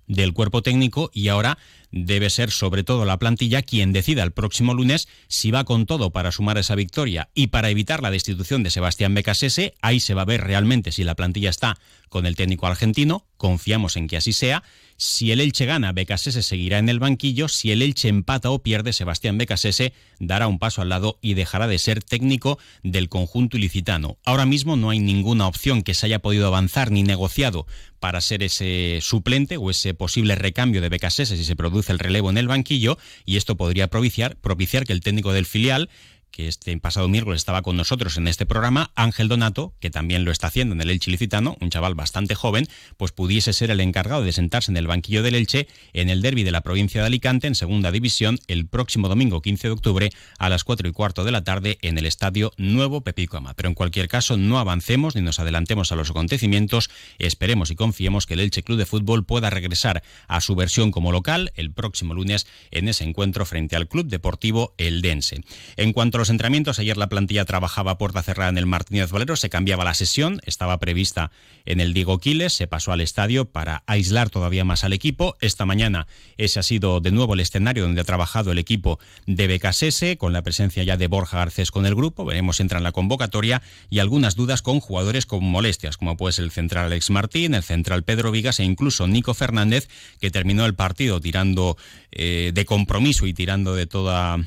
del 0.08 0.32
cuerpo 0.32 0.62
técnico 0.62 1.10
y 1.12 1.28
ahora 1.28 1.58
debe 1.90 2.28
ser 2.30 2.50
sobre 2.50 2.84
todo 2.84 3.04
la 3.04 3.18
plantilla 3.18 3.62
quien 3.62 3.92
decida 3.92 4.22
el 4.22 4.32
próximo 4.32 4.74
lunes 4.74 5.08
si 5.28 5.50
va 5.50 5.64
con 5.64 5.86
todo 5.86 6.10
para 6.10 6.32
sumar 6.32 6.58
esa 6.58 6.74
victoria 6.74 7.28
y 7.34 7.48
para 7.48 7.70
evitar 7.70 8.02
la 8.02 8.10
destitución 8.10 8.62
de 8.62 8.70
Sebastián 8.70 9.14
Becasese, 9.14 9.74
ahí 9.80 10.00
se 10.00 10.14
va 10.14 10.22
a 10.22 10.26
ver 10.26 10.42
realmente 10.42 10.92
si 10.92 11.04
la 11.04 11.14
plantilla 11.14 11.50
está 11.50 11.78
con 12.08 12.26
el 12.26 12.36
técnico 12.36 12.66
argentino, 12.66 13.26
confiamos 13.36 13.96
en 13.96 14.08
que 14.08 14.16
así 14.16 14.32
sea. 14.32 14.62
Si 14.96 15.30
el 15.30 15.40
Elche 15.40 15.64
gana, 15.64 15.92
Becasese 15.92 16.42
seguirá 16.42 16.78
en 16.78 16.88
el 16.88 16.98
banquillo. 16.98 17.46
Si 17.46 17.70
el 17.70 17.82
Elche 17.82 18.08
empata 18.08 18.50
o 18.50 18.62
pierde, 18.62 18.92
Sebastián 18.92 19.38
Becasese 19.38 19.92
dará 20.18 20.48
un 20.48 20.58
paso 20.58 20.82
al 20.82 20.88
lado 20.88 21.18
y 21.22 21.34
dejará 21.34 21.68
de 21.68 21.78
ser 21.78 22.02
técnico 22.02 22.58
del 22.82 23.08
conjunto 23.08 23.56
ilicitano. 23.56 24.18
Ahora 24.24 24.44
mismo 24.44 24.76
no 24.76 24.90
hay 24.90 24.98
ninguna 24.98 25.46
opción 25.46 25.82
que 25.82 25.94
se 25.94 26.06
haya 26.06 26.18
podido 26.18 26.48
avanzar 26.48 26.90
ni 26.90 27.04
negociado 27.04 27.66
para 28.00 28.20
ser 28.20 28.42
ese 28.42 28.98
suplente 29.02 29.56
o 29.56 29.70
ese 29.70 29.94
posible 29.94 30.34
recambio 30.34 30.80
de 30.80 30.88
Becasese 30.88 31.36
si 31.36 31.44
se 31.44 31.56
produce 31.56 31.92
el 31.92 31.98
relevo 31.98 32.30
en 32.30 32.38
el 32.38 32.48
banquillo 32.48 32.98
y 33.24 33.36
esto 33.36 33.56
podría 33.56 33.88
propiciar, 33.88 34.36
propiciar 34.36 34.84
que 34.84 34.92
el 34.92 35.00
técnico 35.00 35.32
del 35.32 35.46
filial 35.46 35.88
que 36.30 36.48
este 36.48 36.76
pasado 36.78 37.08
miércoles 37.08 37.40
estaba 37.40 37.62
con 37.62 37.76
nosotros 37.76 38.16
en 38.16 38.28
este 38.28 38.46
programa, 38.46 38.90
Ángel 38.94 39.28
Donato, 39.28 39.74
que 39.80 39.90
también 39.90 40.24
lo 40.24 40.30
está 40.30 40.48
haciendo 40.48 40.74
en 40.74 40.80
el 40.80 40.90
Elche 40.90 41.10
Licitano, 41.10 41.56
un 41.60 41.70
chaval 41.70 41.94
bastante 41.94 42.34
joven, 42.34 42.68
pues 42.96 43.12
pudiese 43.12 43.52
ser 43.52 43.70
el 43.70 43.80
encargado 43.80 44.22
de 44.22 44.32
sentarse 44.32 44.70
en 44.70 44.76
el 44.76 44.86
banquillo 44.86 45.22
del 45.22 45.34
Elche 45.34 45.68
en 45.92 46.10
el 46.10 46.22
derby 46.22 46.44
de 46.44 46.52
la 46.52 46.60
provincia 46.60 47.00
de 47.00 47.06
Alicante 47.06 47.46
en 47.46 47.54
segunda 47.54 47.90
división 47.90 48.38
el 48.46 48.66
próximo 48.66 49.08
domingo 49.08 49.40
15 49.42 49.68
de 49.68 49.72
octubre 49.72 50.10
a 50.38 50.48
las 50.48 50.64
4 50.64 50.88
y 50.88 50.92
cuarto 50.92 51.24
de 51.24 51.32
la 51.32 51.44
tarde 51.44 51.78
en 51.82 51.98
el 51.98 52.06
estadio 52.06 52.52
Nuevo 52.56 53.00
Pepico 53.00 53.36
Ama. 53.36 53.54
Pero 53.54 53.68
en 53.68 53.74
cualquier 53.74 54.08
caso, 54.08 54.36
no 54.36 54.58
avancemos 54.58 55.16
ni 55.16 55.22
nos 55.22 55.40
adelantemos 55.40 55.92
a 55.92 55.96
los 55.96 56.10
acontecimientos, 56.10 56.90
esperemos 57.18 57.70
y 57.70 57.76
confiemos 57.76 58.26
que 58.26 58.34
el 58.34 58.40
Elche 58.40 58.62
Club 58.62 58.78
de 58.78 58.86
Fútbol 58.86 59.24
pueda 59.24 59.50
regresar 59.50 60.02
a 60.26 60.40
su 60.40 60.54
versión 60.54 60.90
como 60.90 61.12
local 61.12 61.52
el 61.56 61.72
próximo 61.72 62.14
lunes 62.14 62.46
en 62.70 62.88
ese 62.88 63.04
encuentro 63.04 63.46
frente 63.46 63.76
al 63.76 63.88
Club 63.88 64.06
Deportivo 64.06 64.74
Eldense. 64.78 65.40
En 65.76 65.92
cuanto 65.92 66.17
los 66.18 66.30
entrenamientos, 66.30 66.78
ayer 66.78 66.96
la 66.96 67.08
plantilla 67.08 67.44
trabajaba 67.44 67.92
a 67.92 67.98
puerta 67.98 68.22
cerrada 68.22 68.50
en 68.50 68.58
el 68.58 68.66
Martínez 68.66 69.10
Valero, 69.10 69.36
se 69.36 69.48
cambiaba 69.48 69.84
la 69.84 69.94
sesión, 69.94 70.40
estaba 70.44 70.78
prevista 70.78 71.30
en 71.64 71.80
el 71.80 71.94
Diego 71.94 72.18
Quiles, 72.18 72.52
se 72.52 72.66
pasó 72.66 72.92
al 72.92 73.00
estadio 73.00 73.46
para 73.46 73.82
aislar 73.86 74.30
todavía 74.30 74.64
más 74.64 74.84
al 74.84 74.92
equipo. 74.92 75.36
Esta 75.40 75.66
mañana 75.66 76.06
ese 76.36 76.60
ha 76.60 76.62
sido 76.62 77.00
de 77.00 77.10
nuevo 77.10 77.34
el 77.34 77.40
escenario 77.40 77.84
donde 77.84 78.00
ha 78.00 78.04
trabajado 78.04 78.52
el 78.52 78.58
equipo 78.58 78.98
de 79.26 79.46
Becasese, 79.46 80.16
con 80.18 80.32
la 80.32 80.42
presencia 80.42 80.82
ya 80.82 80.96
de 80.96 81.06
Borja 81.06 81.38
Garcés 81.38 81.70
con 81.70 81.86
el 81.86 81.94
grupo, 81.94 82.24
veremos 82.24 82.60
entra 82.60 82.78
en 82.78 82.84
la 82.84 82.92
convocatoria 82.92 83.62
y 83.90 84.00
algunas 84.00 84.36
dudas 84.36 84.62
con 84.62 84.80
jugadores 84.80 85.26
con 85.26 85.44
molestias, 85.44 85.96
como 85.96 86.16
puede 86.16 86.32
ser 86.32 86.44
el 86.44 86.50
central 86.50 86.86
Alex 86.86 87.10
Martín, 87.10 87.54
el 87.54 87.62
central 87.62 88.02
Pedro 88.02 88.30
Vigas 88.30 88.60
e 88.60 88.64
incluso 88.64 89.06
Nico 89.06 89.34
Fernández, 89.34 89.88
que 90.20 90.30
terminó 90.30 90.66
el 90.66 90.74
partido 90.74 91.20
tirando 91.20 91.76
eh, 92.10 92.52
de 92.54 92.64
compromiso 92.64 93.26
y 93.26 93.34
tirando 93.34 93.74
de 93.74 93.86
toda 93.86 94.38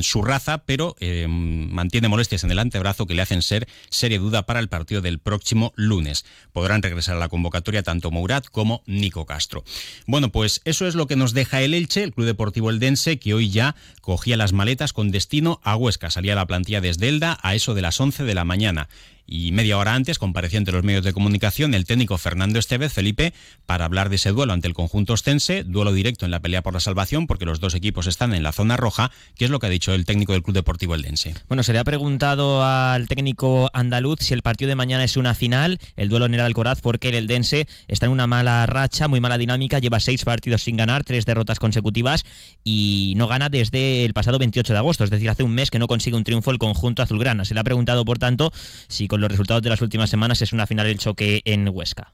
su 0.00 0.22
raza, 0.22 0.58
pero 0.58 0.96
eh, 1.00 1.26
mantiene 1.28 2.08
molestias 2.08 2.44
en 2.44 2.50
el 2.50 2.58
antebrazo 2.58 3.06
que 3.06 3.14
le 3.14 3.22
hacen 3.22 3.42
ser 3.42 3.68
seria 3.90 4.18
duda 4.18 4.46
para 4.46 4.60
el 4.60 4.68
partido 4.68 5.02
del 5.02 5.18
próximo 5.18 5.72
lunes. 5.76 6.24
Podrán 6.52 6.82
regresar 6.82 7.16
a 7.16 7.18
la 7.20 7.28
convocatoria 7.28 7.82
tanto 7.82 8.10
Mourat 8.10 8.46
como 8.46 8.82
Nico 8.86 9.26
Castro. 9.26 9.64
Bueno, 10.06 10.30
pues 10.30 10.62
eso 10.64 10.86
es 10.86 10.94
lo 10.94 11.06
que 11.06 11.16
nos 11.16 11.34
deja 11.34 11.60
el 11.62 11.74
Elche, 11.74 12.02
el 12.02 12.14
Club 12.14 12.26
Deportivo 12.26 12.70
Eldense, 12.70 13.18
que 13.18 13.34
hoy 13.34 13.50
ya 13.50 13.76
cogía 14.00 14.36
las 14.36 14.52
maletas 14.52 14.92
con 14.92 15.10
destino 15.10 15.60
a 15.62 15.76
Huesca. 15.76 16.10
Salía 16.10 16.34
la 16.34 16.46
plantilla 16.46 16.80
desde 16.80 17.08
Elda 17.08 17.38
a 17.42 17.54
eso 17.54 17.74
de 17.74 17.82
las 17.82 18.00
11 18.00 18.24
de 18.24 18.34
la 18.34 18.44
mañana 18.44 18.88
y 19.26 19.52
media 19.52 19.78
hora 19.78 19.94
antes 19.94 20.18
compareció 20.18 20.58
ante 20.58 20.72
los 20.72 20.84
medios 20.84 21.04
de 21.04 21.12
comunicación 21.12 21.74
el 21.74 21.84
técnico 21.84 22.18
Fernando 22.18 22.58
Estevez, 22.58 22.92
Felipe, 22.92 23.32
para 23.66 23.84
hablar 23.84 24.08
de 24.08 24.16
ese 24.16 24.30
duelo 24.30 24.52
ante 24.52 24.68
el 24.68 24.74
conjunto 24.74 25.12
ostense, 25.12 25.64
duelo 25.64 25.92
directo 25.92 26.24
en 26.24 26.30
la 26.30 26.40
pelea 26.40 26.62
por 26.62 26.74
la 26.74 26.80
salvación, 26.80 27.26
porque 27.26 27.44
los 27.44 27.60
dos 27.60 27.74
equipos 27.74 28.06
están 28.06 28.34
en 28.34 28.42
la 28.42 28.52
zona 28.52 28.76
roja, 28.76 29.10
que 29.36 29.44
es 29.44 29.50
lo 29.50 29.58
que 29.58 29.66
ha 29.66 29.70
dicho 29.70 29.92
el 29.94 30.04
técnico 30.04 30.32
del 30.32 30.42
Club 30.42 30.54
Deportivo 30.54 30.94
Eldense. 30.94 31.34
Bueno, 31.48 31.62
se 31.62 31.72
le 31.72 31.78
ha 31.78 31.84
preguntado 31.84 32.64
al 32.64 33.08
técnico 33.08 33.70
andaluz 33.72 34.20
si 34.20 34.34
el 34.34 34.42
partido 34.42 34.68
de 34.68 34.76
mañana 34.76 35.04
es 35.04 35.16
una 35.16 35.34
final, 35.34 35.78
el 35.96 36.08
duelo 36.08 36.26
en 36.26 36.34
el 36.34 36.40
Alcoraz, 36.40 36.80
porque 36.80 37.08
el 37.08 37.14
Eldense 37.14 37.66
está 37.88 38.06
en 38.06 38.12
una 38.12 38.26
mala 38.26 38.66
racha, 38.66 39.08
muy 39.08 39.20
mala 39.20 39.38
dinámica, 39.38 39.78
lleva 39.78 40.00
seis 40.00 40.24
partidos 40.24 40.62
sin 40.62 40.76
ganar, 40.76 41.04
tres 41.04 41.26
derrotas 41.26 41.58
consecutivas 41.58 42.24
y 42.64 43.14
no 43.16 43.26
gana 43.26 43.48
desde 43.48 44.04
el 44.04 44.12
pasado 44.12 44.38
28 44.38 44.72
de 44.72 44.78
agosto, 44.78 45.04
es 45.04 45.10
decir, 45.10 45.30
hace 45.30 45.42
un 45.42 45.52
mes 45.52 45.70
que 45.70 45.78
no 45.78 45.86
consigue 45.86 46.16
un 46.16 46.24
triunfo 46.24 46.50
el 46.50 46.58
conjunto 46.58 47.02
azulgrana. 47.02 47.44
Se 47.44 47.54
le 47.54 47.60
ha 47.60 47.64
preguntado, 47.64 48.04
por 48.04 48.18
tanto, 48.18 48.52
si 48.88 49.08
con 49.08 49.15
los 49.20 49.30
resultados 49.30 49.62
de 49.62 49.70
las 49.70 49.80
últimas 49.80 50.10
semanas 50.10 50.42
es 50.42 50.52
una 50.52 50.66
final 50.66 50.86
del 50.86 50.98
choque 50.98 51.42
en 51.44 51.68
Huesca. 51.68 52.12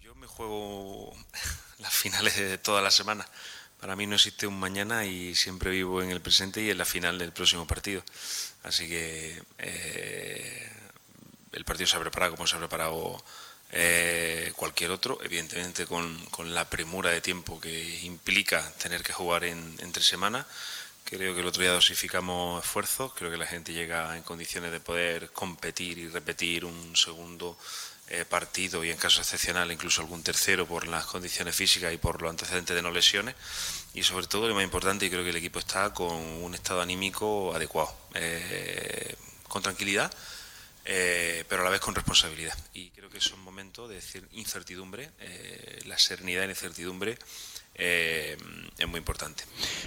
Yo 0.00 0.14
me 0.14 0.26
juego 0.26 1.14
las 1.78 1.92
finales 1.92 2.36
de 2.36 2.58
toda 2.58 2.82
la 2.82 2.90
semana. 2.90 3.26
Para 3.80 3.96
mí 3.96 4.06
no 4.06 4.16
existe 4.16 4.46
un 4.46 4.58
mañana 4.58 5.06
y 5.06 5.34
siempre 5.34 5.70
vivo 5.70 6.02
en 6.02 6.10
el 6.10 6.20
presente 6.20 6.62
y 6.62 6.70
en 6.70 6.78
la 6.78 6.84
final 6.84 7.18
del 7.18 7.32
próximo 7.32 7.66
partido. 7.66 8.02
Así 8.62 8.86
que 8.86 9.42
eh, 9.58 10.72
el 11.52 11.64
partido 11.64 11.86
se 11.86 11.96
ha 11.96 12.00
preparado 12.00 12.32
como 12.32 12.46
se 12.46 12.56
ha 12.56 12.58
preparado 12.58 13.22
eh, 13.72 14.52
cualquier 14.56 14.90
otro, 14.90 15.18
evidentemente 15.22 15.86
con, 15.86 16.18
con, 16.26 16.52
la 16.52 16.68
premura 16.68 17.10
de 17.10 17.20
tiempo 17.20 17.60
que 17.60 18.00
implica 18.02 18.68
tener 18.82 19.02
que 19.02 19.12
jugar 19.12 19.44
en, 19.44 19.76
entre 19.78 20.02
semanas 20.02 20.44
Creo 21.04 21.34
que 21.34 21.40
el 21.40 21.46
otro 21.46 21.62
día 21.62 21.72
dosificamos 21.72 22.64
esfuerzos, 22.64 23.12
creo 23.14 23.30
que 23.30 23.36
la 23.36 23.46
gente 23.46 23.72
llega 23.72 24.16
en 24.16 24.22
condiciones 24.22 24.70
de 24.70 24.78
poder 24.78 25.30
competir 25.30 25.98
y 25.98 26.08
repetir 26.08 26.64
un 26.64 26.96
segundo 26.96 27.58
eh, 28.12 28.24
partido 28.24 28.84
y 28.84 28.90
en 28.90 28.96
caso 28.96 29.20
excepcional 29.20 29.70
incluso 29.70 30.02
algún 30.02 30.24
tercero 30.24 30.66
por 30.66 30.88
las 30.88 31.06
condiciones 31.06 31.54
físicas 31.54 31.92
y 31.94 31.96
por 31.96 32.20
los 32.20 32.30
antecedentes 32.30 32.74
de 32.74 32.82
no 32.82 32.90
lesiones. 32.90 33.36
Y 33.94 34.02
sobre 34.02 34.26
todo, 34.26 34.48
lo 34.48 34.54
más 34.56 34.64
importante, 34.64 35.08
creo 35.08 35.22
que 35.22 35.30
el 35.30 35.36
equipo 35.36 35.60
está 35.60 35.94
con 35.94 36.12
un 36.12 36.54
estado 36.54 36.80
anímico 36.80 37.54
adecuado, 37.54 37.92
eh, 38.14 39.14
con 39.48 39.62
tranquilidad, 39.62 40.12
eh, 40.84 41.44
pero 41.48 41.62
a 41.62 41.64
la 41.64 41.70
vez 41.70 41.80
con 41.80 41.94
responsabilidad. 41.94 42.58
Y 42.74 42.90
creo 42.90 43.10
que 43.10 43.18
es 43.18 43.30
un 43.30 43.42
momento 43.42 43.86
de 43.86 43.96
decir 43.96 44.28
incertidumbre, 44.32 45.10
la 45.86 45.96
serenidad 45.96 46.46
y 46.46 46.50
incertidumbre 46.50 47.16
eh, 47.74 48.36
es 48.78 48.88
muy 48.88 48.98
importante. 48.98 49.44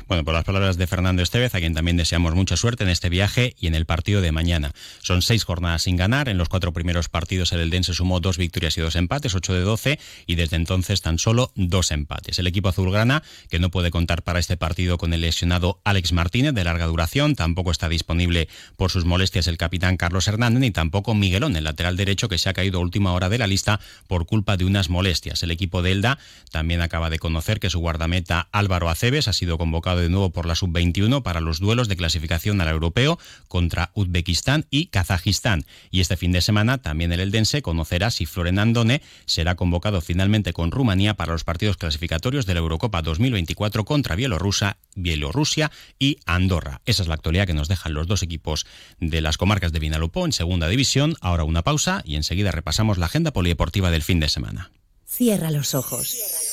Bueno, 0.08 0.24
por 0.24 0.34
las 0.34 0.44
palabras 0.44 0.78
de 0.78 0.86
Fernando 0.86 1.24
Estevez, 1.24 1.56
a 1.56 1.60
quien 1.60 1.74
también 1.74 1.98
deseamos 1.98 2.36
mucha 2.36 2.58
suerte 2.58 2.84
en 2.84 2.90
este 2.90 3.10
viaje 3.10 3.56
y 3.60 3.68
en 3.68 3.75
el 3.75 3.86
partido 3.86 4.22
de 4.22 4.32
mañana. 4.32 4.72
Son 5.02 5.22
seis 5.22 5.44
jornadas 5.44 5.84
sin 5.84 5.98
ganar. 5.98 6.30
En 6.30 6.38
los 6.38 6.50
cuatro 6.50 6.74
primeros 6.74 7.10
partidos 7.10 7.52
el 7.54 7.62
Eldense 7.62 7.94
sumó 7.94 8.20
dos 8.20 8.38
victorias 8.38 8.78
y 8.78 8.82
dos 8.82 8.96
empates, 8.96 9.34
ocho 9.34 9.54
de 9.54 9.62
doce, 9.62 10.00
y 10.28 10.36
desde 10.36 10.58
entonces 10.58 11.02
tan 11.02 11.18
solo 11.18 11.52
dos 11.56 11.92
empates. 11.92 12.38
El 12.40 12.48
equipo 12.48 12.70
azulgrana, 12.70 13.24
que 13.50 13.60
no 13.60 13.72
puede 13.72 13.90
contar 13.90 14.22
para 14.22 14.40
este 14.40 14.58
partido 14.58 14.98
con 14.98 15.13
el 15.13 15.22
lesionado 15.22 15.82
Alex 15.84 16.12
Martínez 16.13 16.54
de 16.54 16.63
larga 16.63 16.86
duración, 16.86 17.36
tampoco 17.36 17.72
está 17.72 17.90
disponible 17.90 18.48
por 18.78 18.92
sus 18.92 19.06
molestias 19.06 19.48
el 19.48 19.58
capitán 19.58 19.98
Carlos 19.98 20.28
Hernández, 20.28 20.60
ni 20.60 20.72
tampoco 20.72 21.16
Miguelón, 21.16 21.56
el 21.56 21.63
lateral 21.63 21.98
derecho, 21.98 22.30
que 22.30 22.38
se 22.38 22.50
ha 22.50 22.54
caído 22.54 22.80
a 22.80 22.82
última 22.82 23.13
hora 23.13 23.30
de 23.30 23.40
la 23.40 23.48
lista 23.48 23.80
por 24.08 24.25
culpa 24.25 24.58
de 24.58 24.66
unas 24.66 24.90
molestias. 24.90 25.42
El 25.42 25.52
equipo 25.52 25.82
de 25.82 25.94
Elda 25.94 26.20
también 26.52 26.82
acaba 26.82 27.10
de 27.10 27.18
conocer 27.18 27.60
que 27.60 27.70
su 27.74 27.80
guardameta 27.80 28.50
Álvaro 28.51 28.88
Aceves 28.88 29.27
ha 29.27 29.34
sido 29.34 29.58
convocado 29.58 30.00
de 30.00 30.08
nuevo 30.08 30.30
por 30.30 30.46
la 30.46 30.53
sub-21 30.53 31.24
para 31.24 31.42
los 31.42 31.60
duelos 31.60 31.88
de 31.88 31.96
clasificación 31.96 32.62
al 32.62 32.68
europeo 32.68 33.18
contra 33.48 33.89
Uzbekistán 33.96 34.68
y 34.70 34.88
Kazajistán. 34.88 35.65
Y 35.89 36.00
este 36.00 36.15
fin 36.15 36.32
de 36.32 36.42
semana 36.42 36.77
también 36.77 37.12
el 37.12 37.20
Eldense 37.20 37.63
conocerá 37.63 38.12
si 38.12 38.27
Floren 38.27 38.60
Andone 38.60 39.01
será 39.25 39.56
convocado 39.56 40.01
finalmente 40.01 40.53
con 40.53 40.70
Rumanía 40.70 41.15
para 41.15 41.32
los 41.32 41.44
partidos 41.44 41.77
clasificatorios 41.77 42.46
de 42.46 42.53
la 42.53 42.60
Eurocopa 42.60 43.01
2024 43.01 43.86
contra 43.86 44.15
Bielorrusia, 44.15 44.77
Bielorrusia 44.94 45.72
y 45.98 46.20
Andorra. 46.27 46.82
Esa 46.86 47.01
es 47.01 47.08
la 47.08 47.15
actualidad 47.15 47.48
que 47.48 47.56
nos 47.56 47.70
dejan 47.70 47.96
los 47.96 48.06
dos 48.06 48.22
equipos 48.22 48.68
de 49.00 49.22
las 49.22 49.39
comarcas 49.39 49.72
de 49.72 49.80
Vinalopó 49.80 50.27
en 50.27 50.32
segunda 50.32 50.68
división. 50.68 51.15
Ahora 51.22 51.44
una 51.44 51.63
pausa 51.63 52.03
y 52.06 52.18
enseguida 52.18 52.51
repasamos 52.51 53.00
la 53.00 53.08
agenda 53.08 53.34
polideportiva 53.34 53.89
del 53.89 54.03
fin 54.03 54.20
de 54.20 54.30
semana. 54.30 54.70
Cierra 55.08 55.50
los 55.50 55.74
ojos. 55.74 56.53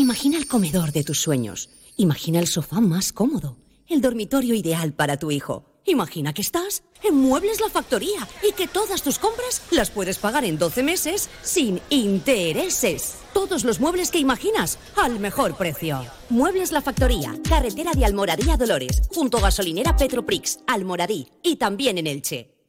Imagina 0.00 0.38
el 0.38 0.46
comedor 0.46 0.92
de 0.92 1.04
tus 1.04 1.20
sueños. 1.20 1.68
Imagina 1.98 2.40
el 2.40 2.46
sofá 2.46 2.80
más 2.80 3.12
cómodo. 3.12 3.58
El 3.86 4.00
dormitorio 4.00 4.54
ideal 4.54 4.94
para 4.94 5.18
tu 5.18 5.30
hijo. 5.30 5.66
Imagina 5.84 6.32
que 6.32 6.40
estás 6.40 6.84
en 7.02 7.16
Muebles 7.16 7.60
La 7.60 7.68
Factoría 7.68 8.26
y 8.42 8.54
que 8.54 8.66
todas 8.66 9.02
tus 9.02 9.18
compras 9.18 9.60
las 9.70 9.90
puedes 9.90 10.16
pagar 10.16 10.46
en 10.46 10.56
12 10.56 10.82
meses 10.84 11.28
sin 11.42 11.82
intereses. 11.90 13.16
Todos 13.34 13.62
los 13.64 13.78
muebles 13.78 14.10
que 14.10 14.18
imaginas 14.18 14.78
al 14.96 15.20
mejor 15.20 15.54
precio. 15.54 16.02
Muebles 16.30 16.72
La 16.72 16.80
Factoría, 16.80 17.38
carretera 17.46 17.92
de 17.92 18.06
Almoradí 18.06 18.48
a 18.48 18.56
Dolores, 18.56 19.02
junto 19.14 19.36
a 19.36 19.42
gasolinera 19.42 19.98
Petroprix, 19.98 20.60
Almoradí 20.66 21.28
y 21.42 21.56
también 21.56 21.98
en 21.98 22.06
Elche. 22.06 22.59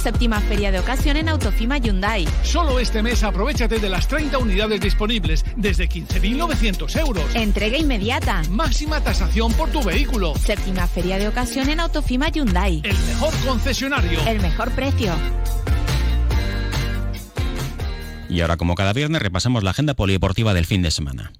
Séptima 0.00 0.40
feria 0.40 0.72
de 0.72 0.78
ocasión 0.78 1.18
en 1.18 1.28
Autofima 1.28 1.76
Hyundai. 1.76 2.26
Solo 2.42 2.80
este 2.80 3.02
mes 3.02 3.22
aprovechate 3.22 3.78
de 3.78 3.90
las 3.90 4.08
30 4.08 4.38
unidades 4.38 4.80
disponibles 4.80 5.44
desde 5.56 5.90
15.900 5.90 6.98
euros. 6.98 7.34
Entrega 7.34 7.76
inmediata. 7.76 8.40
Máxima 8.48 9.02
tasación 9.02 9.52
por 9.52 9.68
tu 9.68 9.82
vehículo. 9.82 10.34
Séptima 10.36 10.86
feria 10.86 11.18
de 11.18 11.28
ocasión 11.28 11.68
en 11.68 11.80
Autofima 11.80 12.30
Hyundai. 12.30 12.80
El 12.82 12.96
mejor 12.96 13.34
concesionario. 13.46 14.18
El 14.26 14.40
mejor 14.40 14.70
precio. 14.70 15.12
Y 18.30 18.40
ahora, 18.40 18.56
como 18.56 18.76
cada 18.76 18.94
viernes, 18.94 19.20
repasamos 19.20 19.62
la 19.64 19.72
agenda 19.72 19.92
polideportiva 19.92 20.54
del 20.54 20.64
fin 20.64 20.80
de 20.80 20.92
semana. 20.92 21.32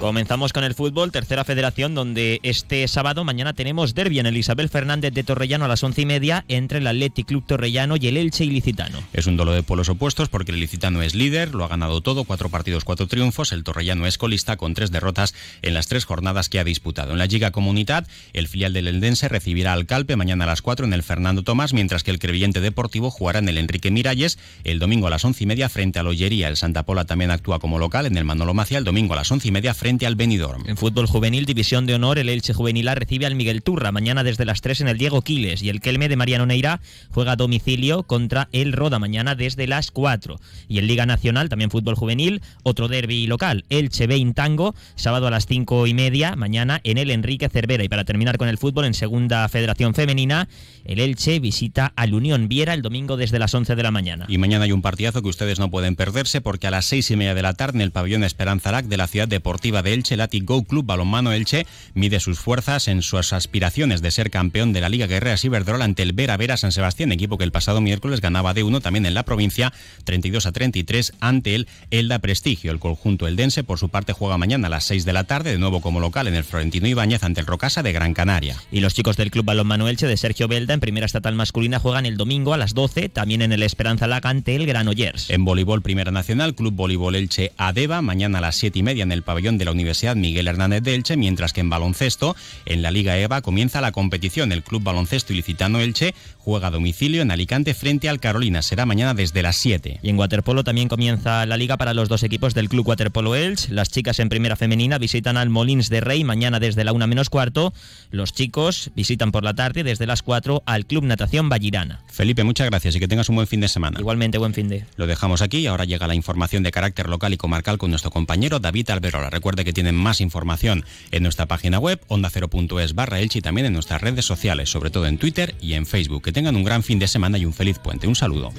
Comenzamos 0.00 0.52
con 0.52 0.62
el 0.62 0.74
fútbol, 0.74 1.10
tercera 1.10 1.42
federación, 1.42 1.96
donde 1.96 2.38
este 2.44 2.86
sábado, 2.86 3.24
mañana 3.24 3.52
tenemos 3.52 3.96
derbi 3.96 4.20
en 4.20 4.26
el 4.26 4.36
Isabel 4.36 4.68
Fernández 4.68 5.12
de 5.12 5.24
Torrellano 5.24 5.64
a 5.64 5.68
las 5.68 5.82
once 5.82 6.02
y 6.02 6.06
media 6.06 6.44
entre 6.46 6.78
el 6.78 6.86
Athletic 6.86 7.26
Club 7.26 7.44
Torrellano 7.44 7.96
y 7.96 8.06
el 8.06 8.16
Elche 8.16 8.44
Ilicitano. 8.44 9.02
Es 9.12 9.26
un 9.26 9.36
duelo 9.36 9.52
de 9.52 9.64
polos 9.64 9.88
opuestos 9.88 10.28
porque 10.28 10.52
el 10.52 10.58
Ilicitano 10.58 11.02
es 11.02 11.16
líder, 11.16 11.52
lo 11.52 11.64
ha 11.64 11.68
ganado 11.68 12.00
todo, 12.00 12.22
cuatro 12.22 12.48
partidos, 12.48 12.84
cuatro 12.84 13.08
triunfos. 13.08 13.50
El 13.50 13.64
Torrellano 13.64 14.06
es 14.06 14.18
colista 14.18 14.56
con 14.56 14.72
tres 14.72 14.92
derrotas 14.92 15.34
en 15.62 15.74
las 15.74 15.88
tres 15.88 16.04
jornadas 16.04 16.48
que 16.48 16.60
ha 16.60 16.64
disputado. 16.64 17.12
En 17.12 17.18
la 17.18 17.26
Liga 17.26 17.50
Comunidad, 17.50 18.06
el 18.34 18.46
filial 18.46 18.72
del 18.72 18.86
Eldense 18.86 19.28
recibirá 19.28 19.72
al 19.72 19.86
Calpe 19.86 20.14
mañana 20.14 20.44
a 20.44 20.46
las 20.46 20.62
cuatro 20.62 20.86
en 20.86 20.92
el 20.92 21.02
Fernando 21.02 21.42
Tomás, 21.42 21.72
mientras 21.72 22.04
que 22.04 22.12
el 22.12 22.20
Crevillente 22.20 22.60
Deportivo 22.60 23.10
jugará 23.10 23.40
en 23.40 23.48
el 23.48 23.58
Enrique 23.58 23.90
Miralles 23.90 24.38
el 24.62 24.78
domingo 24.78 25.08
a 25.08 25.10
las 25.10 25.24
once 25.24 25.42
y 25.42 25.46
media 25.48 25.68
frente 25.68 25.98
a 25.98 26.04
Ollería. 26.04 26.46
El 26.46 26.56
Santa 26.56 26.84
Pola 26.84 27.04
también 27.04 27.32
actúa 27.32 27.58
como 27.58 27.80
local 27.80 28.06
en 28.06 28.16
el 28.16 28.24
Manolo 28.24 28.54
Macia 28.54 28.78
el 28.78 28.84
domingo 28.84 29.14
a 29.14 29.16
las 29.16 29.32
once 29.32 29.48
y 29.48 29.50
media 29.50 29.74
frente 29.74 29.87
frente 29.88 30.06
al 30.06 30.16
Benidorm. 30.16 30.64
En 30.66 30.76
fútbol 30.76 31.06
juvenil, 31.06 31.46
división 31.46 31.86
de 31.86 31.94
honor, 31.94 32.18
el 32.18 32.28
Elche 32.28 32.52
Juvenil 32.52 32.88
A 32.88 32.94
recibe 32.94 33.24
al 33.24 33.34
Miguel 33.34 33.62
Turra 33.62 33.90
mañana 33.90 34.22
desde 34.22 34.44
las 34.44 34.60
3 34.60 34.82
en 34.82 34.88
el 34.88 34.98
Diego 34.98 35.22
Quiles 35.22 35.62
y 35.62 35.70
el 35.70 35.80
Kelme 35.80 36.10
de 36.10 36.16
Mariano 36.16 36.44
Neira 36.44 36.82
juega 37.08 37.32
a 37.32 37.36
domicilio 37.36 38.02
contra 38.02 38.50
el 38.52 38.74
Roda 38.74 38.98
mañana 38.98 39.34
desde 39.34 39.66
las 39.66 39.90
4. 39.90 40.38
Y 40.68 40.78
en 40.78 40.88
Liga 40.88 41.06
Nacional, 41.06 41.48
también 41.48 41.70
fútbol 41.70 41.94
juvenil, 41.94 42.42
otro 42.64 42.88
derby 42.88 43.26
local, 43.26 43.64
Elche 43.70 44.06
Bein 44.06 44.34
Tango, 44.34 44.74
sábado 44.94 45.26
a 45.26 45.30
las 45.30 45.46
5 45.46 45.86
y 45.86 45.94
media, 45.94 46.36
mañana 46.36 46.82
en 46.84 46.98
el 46.98 47.10
Enrique 47.10 47.48
Cervera. 47.48 47.82
Y 47.82 47.88
para 47.88 48.04
terminar 48.04 48.36
con 48.36 48.48
el 48.48 48.58
fútbol, 48.58 48.84
en 48.84 48.92
Segunda 48.92 49.48
Federación 49.48 49.94
Femenina, 49.94 50.50
el 50.84 51.00
Elche 51.00 51.40
visita 51.40 51.94
al 51.96 52.12
Unión 52.12 52.48
Viera 52.48 52.74
el 52.74 52.82
domingo 52.82 53.16
desde 53.16 53.38
las 53.38 53.54
11 53.54 53.74
de 53.74 53.82
la 53.82 53.90
mañana. 53.90 54.26
Y 54.28 54.36
mañana 54.36 54.66
hay 54.66 54.72
un 54.72 54.82
partidazo 54.82 55.22
que 55.22 55.28
ustedes 55.28 55.58
no 55.58 55.70
pueden 55.70 55.96
perderse 55.96 56.42
porque 56.42 56.66
a 56.66 56.70
las 56.70 56.84
6 56.84 57.10
y 57.12 57.16
media 57.16 57.34
de 57.34 57.40
la 57.40 57.54
tarde 57.54 57.78
en 57.78 57.80
el 57.80 57.90
pabellón 57.90 58.22
Esperanza 58.22 58.70
Lac 58.70 58.84
de 58.84 58.98
la 58.98 59.06
ciudad 59.06 59.28
deportiva 59.28 59.77
Deportiva 59.78 59.82
de 59.82 59.94
Elche, 59.94 60.14
el 60.38 60.44
Go 60.44 60.64
Club 60.64 60.86
Balonmano 60.86 61.32
Elche, 61.32 61.66
mide 61.94 62.20
sus 62.20 62.38
fuerzas 62.38 62.88
en 62.88 63.02
sus 63.02 63.32
aspiraciones 63.32 64.02
de 64.02 64.10
ser 64.10 64.30
campeón 64.30 64.72
de 64.72 64.80
la 64.80 64.88
Liga 64.88 65.06
Guerrera 65.06 65.36
Iberdrola 65.42 65.84
ante 65.84 66.02
el 66.02 66.12
Vera 66.12 66.36
Vera 66.36 66.56
San 66.56 66.72
Sebastián, 66.72 67.12
equipo 67.12 67.38
que 67.38 67.44
el 67.44 67.52
pasado 67.52 67.80
miércoles 67.80 68.20
ganaba 68.20 68.54
de 68.54 68.62
1 68.62 68.80
también 68.80 69.06
en 69.06 69.14
la 69.14 69.24
provincia, 69.24 69.72
32 70.04 70.46
a 70.46 70.52
33 70.52 71.12
ante 71.20 71.54
el 71.54 71.68
Elda 71.90 72.18
Prestigio. 72.18 72.72
El 72.72 72.78
conjunto 72.78 73.26
eldense, 73.26 73.64
por 73.64 73.78
su 73.78 73.88
parte, 73.88 74.12
juega 74.12 74.38
mañana 74.38 74.66
a 74.66 74.70
las 74.70 74.84
6 74.84 75.04
de 75.04 75.12
la 75.12 75.24
tarde, 75.24 75.52
de 75.52 75.58
nuevo 75.58 75.80
como 75.80 76.00
local 76.00 76.26
en 76.28 76.34
el 76.34 76.44
Florentino 76.44 76.88
Ibáñez 76.88 77.22
ante 77.22 77.40
el 77.40 77.46
Rocasa 77.46 77.82
de 77.82 77.92
Gran 77.92 78.14
Canaria. 78.14 78.56
Y 78.70 78.80
los 78.80 78.94
chicos 78.94 79.16
del 79.16 79.30
Club 79.30 79.44
Balonmano 79.44 79.88
Elche 79.88 80.06
de 80.06 80.16
Sergio 80.16 80.48
Belda 80.48 80.74
en 80.74 80.80
primera 80.80 81.06
estatal 81.06 81.34
masculina 81.34 81.78
juegan 81.78 82.06
el 82.06 82.16
domingo 82.16 82.52
a 82.52 82.56
las 82.56 82.74
12, 82.74 83.08
también 83.08 83.42
en 83.42 83.52
el 83.52 83.62
Esperanza 83.62 84.06
Laga 84.06 84.30
ante 84.30 84.56
el 84.56 84.66
Granollers. 84.66 85.30
En 85.30 85.44
voleibol 85.44 85.82
Primera 85.82 86.10
Nacional, 86.10 86.54
Club 86.54 86.74
Voleibol 86.74 87.14
Elche 87.14 87.52
Adeva, 87.56 88.02
mañana 88.02 88.38
a 88.38 88.40
las 88.40 88.56
7 88.56 88.78
y 88.78 88.82
media 88.82 89.02
en 89.02 89.12
el 89.12 89.22
pabellón 89.22 89.58
de 89.58 89.64
la 89.68 89.72
Universidad 89.72 90.16
Miguel 90.16 90.48
Hernández 90.48 90.82
de 90.82 90.94
Elche, 90.94 91.18
mientras 91.18 91.52
que 91.52 91.60
en 91.60 91.68
baloncesto, 91.68 92.34
en 92.64 92.80
la 92.80 92.90
Liga 92.90 93.18
EVA, 93.18 93.42
comienza 93.42 93.82
la 93.82 93.92
competición. 93.92 94.50
El 94.50 94.62
Club 94.62 94.82
Baloncesto 94.82 95.34
Ilicitano 95.34 95.78
Elche 95.80 96.14
juega 96.38 96.68
a 96.68 96.70
domicilio 96.70 97.20
en 97.20 97.30
Alicante 97.30 97.74
frente 97.74 98.08
al 98.08 98.18
Carolina. 98.18 98.62
Será 98.62 98.86
mañana 98.86 99.12
desde 99.12 99.42
las 99.42 99.56
7. 99.56 100.00
Y 100.02 100.08
en 100.08 100.18
waterpolo 100.18 100.64
también 100.64 100.88
comienza 100.88 101.44
la 101.44 101.58
liga 101.58 101.76
para 101.76 101.92
los 101.92 102.08
dos 102.08 102.22
equipos 102.22 102.54
del 102.54 102.70
Club 102.70 102.88
Waterpolo 102.88 103.34
Elche. 103.34 103.70
Las 103.70 103.90
chicas 103.90 104.18
en 104.20 104.30
primera 104.30 104.56
femenina 104.56 104.96
visitan 104.96 105.36
al 105.36 105.50
Molins 105.50 105.90
de 105.90 106.00
Rey 106.00 106.24
mañana 106.24 106.60
desde 106.60 106.84
la 106.84 106.94
1 106.94 107.06
menos 107.06 107.28
cuarto. 107.28 107.74
Los 108.10 108.32
chicos 108.32 108.90
visitan 108.96 109.32
por 109.32 109.44
la 109.44 109.52
tarde 109.52 109.84
desde 109.84 110.06
las 110.06 110.22
4 110.22 110.62
al 110.64 110.86
Club 110.86 111.04
Natación 111.04 111.50
Vallirana. 111.50 112.00
Felipe, 112.10 112.42
muchas 112.42 112.68
gracias 112.70 112.96
y 112.96 113.00
que 113.00 113.08
tengas 113.08 113.28
un 113.28 113.36
buen 113.36 113.46
fin 113.46 113.60
de 113.60 113.68
semana. 113.68 114.00
Igualmente, 114.00 114.38
buen 114.38 114.54
fin 114.54 114.68
de. 114.68 114.86
Lo 114.96 115.06
dejamos 115.06 115.42
aquí 115.42 115.58
y 115.58 115.66
ahora 115.66 115.84
llega 115.84 116.06
la 116.06 116.14
información 116.14 116.62
de 116.62 116.72
carácter 116.72 117.10
local 117.10 117.34
y 117.34 117.36
comarcal 117.36 117.76
con 117.76 117.90
nuestro 117.90 118.10
compañero 118.10 118.58
David 118.58 118.88
Alberola. 118.88 119.28
Que 119.64 119.72
tienen 119.72 119.94
más 119.94 120.20
información 120.20 120.84
en 121.10 121.22
nuestra 121.22 121.46
página 121.46 121.78
web 121.78 122.00
onda0.es 122.08 122.94
barra 122.94 123.20
Elche 123.20 123.40
y 123.40 123.42
también 123.42 123.66
en 123.66 123.72
nuestras 123.72 124.00
redes 124.00 124.24
sociales, 124.24 124.70
sobre 124.70 124.90
todo 124.90 125.06
en 125.06 125.18
Twitter 125.18 125.54
y 125.60 125.74
en 125.74 125.86
Facebook. 125.86 126.22
Que 126.22 126.32
tengan 126.32 126.56
un 126.56 126.64
gran 126.64 126.82
fin 126.82 126.98
de 126.98 127.08
semana 127.08 127.38
y 127.38 127.44
un 127.44 127.52
feliz 127.52 127.78
puente. 127.78 128.06
Un 128.06 128.16
saludo. 128.16 128.52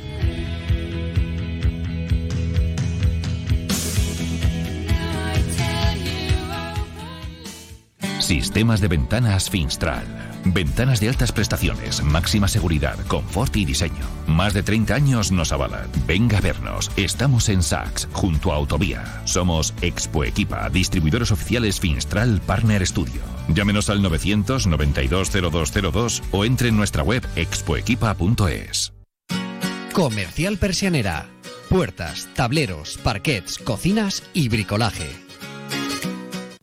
Sistemas 8.19 8.81
de 8.81 8.89
ventanas 8.89 9.49
Finstral. 9.49 10.05
Ventanas 10.45 10.99
de 10.99 11.09
altas 11.09 11.31
prestaciones, 11.31 12.03
máxima 12.03 12.47
seguridad, 12.47 12.95
confort 13.07 13.55
y 13.55 13.65
diseño. 13.65 14.05
Más 14.27 14.53
de 14.53 14.61
30 14.61 14.93
años 14.93 15.31
nos 15.31 15.51
avalan. 15.51 15.89
Venga 16.05 16.37
a 16.37 16.41
vernos. 16.41 16.91
Estamos 16.97 17.49
en 17.49 17.63
Saks, 17.63 18.07
junto 18.11 18.51
a 18.51 18.55
Autovía. 18.55 19.03
Somos 19.25 19.73
Expo 19.81 20.25
Equipa, 20.25 20.69
distribuidores 20.69 21.31
oficiales 21.31 21.79
Finstral 21.79 22.39
Partner 22.45 22.85
Studio. 22.85 23.21
Llámenos 23.47 23.89
al 23.89 24.03
992-0202 24.03 26.21
o 26.31 26.45
entre 26.45 26.69
en 26.69 26.77
nuestra 26.77 27.01
web 27.03 27.25
expoequipa.es. 27.35 28.93
Comercial 29.93 30.57
Persianera. 30.57 31.27
Puertas, 31.69 32.27
tableros, 32.35 32.97
parquets, 32.97 33.59
cocinas 33.59 34.23
y 34.33 34.49
bricolaje. 34.49 35.07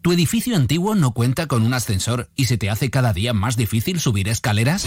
¿Tu 0.07 0.13
edificio 0.13 0.55
antiguo 0.55 0.95
no 0.95 1.11
cuenta 1.11 1.49
con 1.49 1.65
un 1.65 1.75
ascensor 1.75 2.29
y 2.37 2.45
se 2.45 2.57
te 2.57 2.71
hace 2.71 2.91
cada 2.91 3.13
día 3.13 3.33
más 3.33 3.57
difícil 3.57 3.99
subir 3.99 4.29
escaleras? 4.29 4.87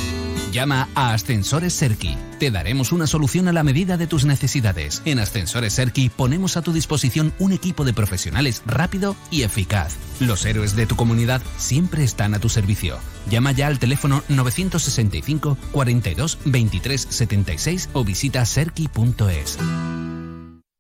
Llama 0.54 0.88
a 0.96 1.12
Ascensores 1.14 1.74
Serki. 1.74 2.16
Te 2.40 2.52
daremos 2.52 2.94
una 2.94 3.06
solución 3.06 3.50
a 3.50 3.52
la 3.52 3.64
medida 3.64 3.98
de 3.98 4.08
tus 4.08 4.24
necesidades. 4.24 5.02
En 5.04 5.20
Ascensores 5.20 5.74
Serki 5.74 6.08
ponemos 6.08 6.56
a 6.56 6.62
tu 6.62 6.72
disposición 6.72 7.34
un 7.38 7.52
equipo 7.52 7.84
de 7.84 7.92
profesionales 7.92 8.64
rápido 8.66 9.14
y 9.30 9.42
eficaz. 9.42 9.98
Los 10.22 10.46
héroes 10.46 10.78
de 10.78 10.86
tu 10.86 10.96
comunidad 10.96 11.42
siempre 11.58 12.06
están 12.06 12.34
a 12.34 12.40
tu 12.40 12.48
servicio. 12.48 12.98
Llama 13.30 13.52
ya 13.52 13.68
al 13.68 13.78
teléfono 13.78 14.24
965 14.30 15.58
42 15.74 16.38
23 16.46 17.08
76 17.10 17.90
o 17.92 18.06
visita 18.06 18.46
serki.es. 18.46 19.58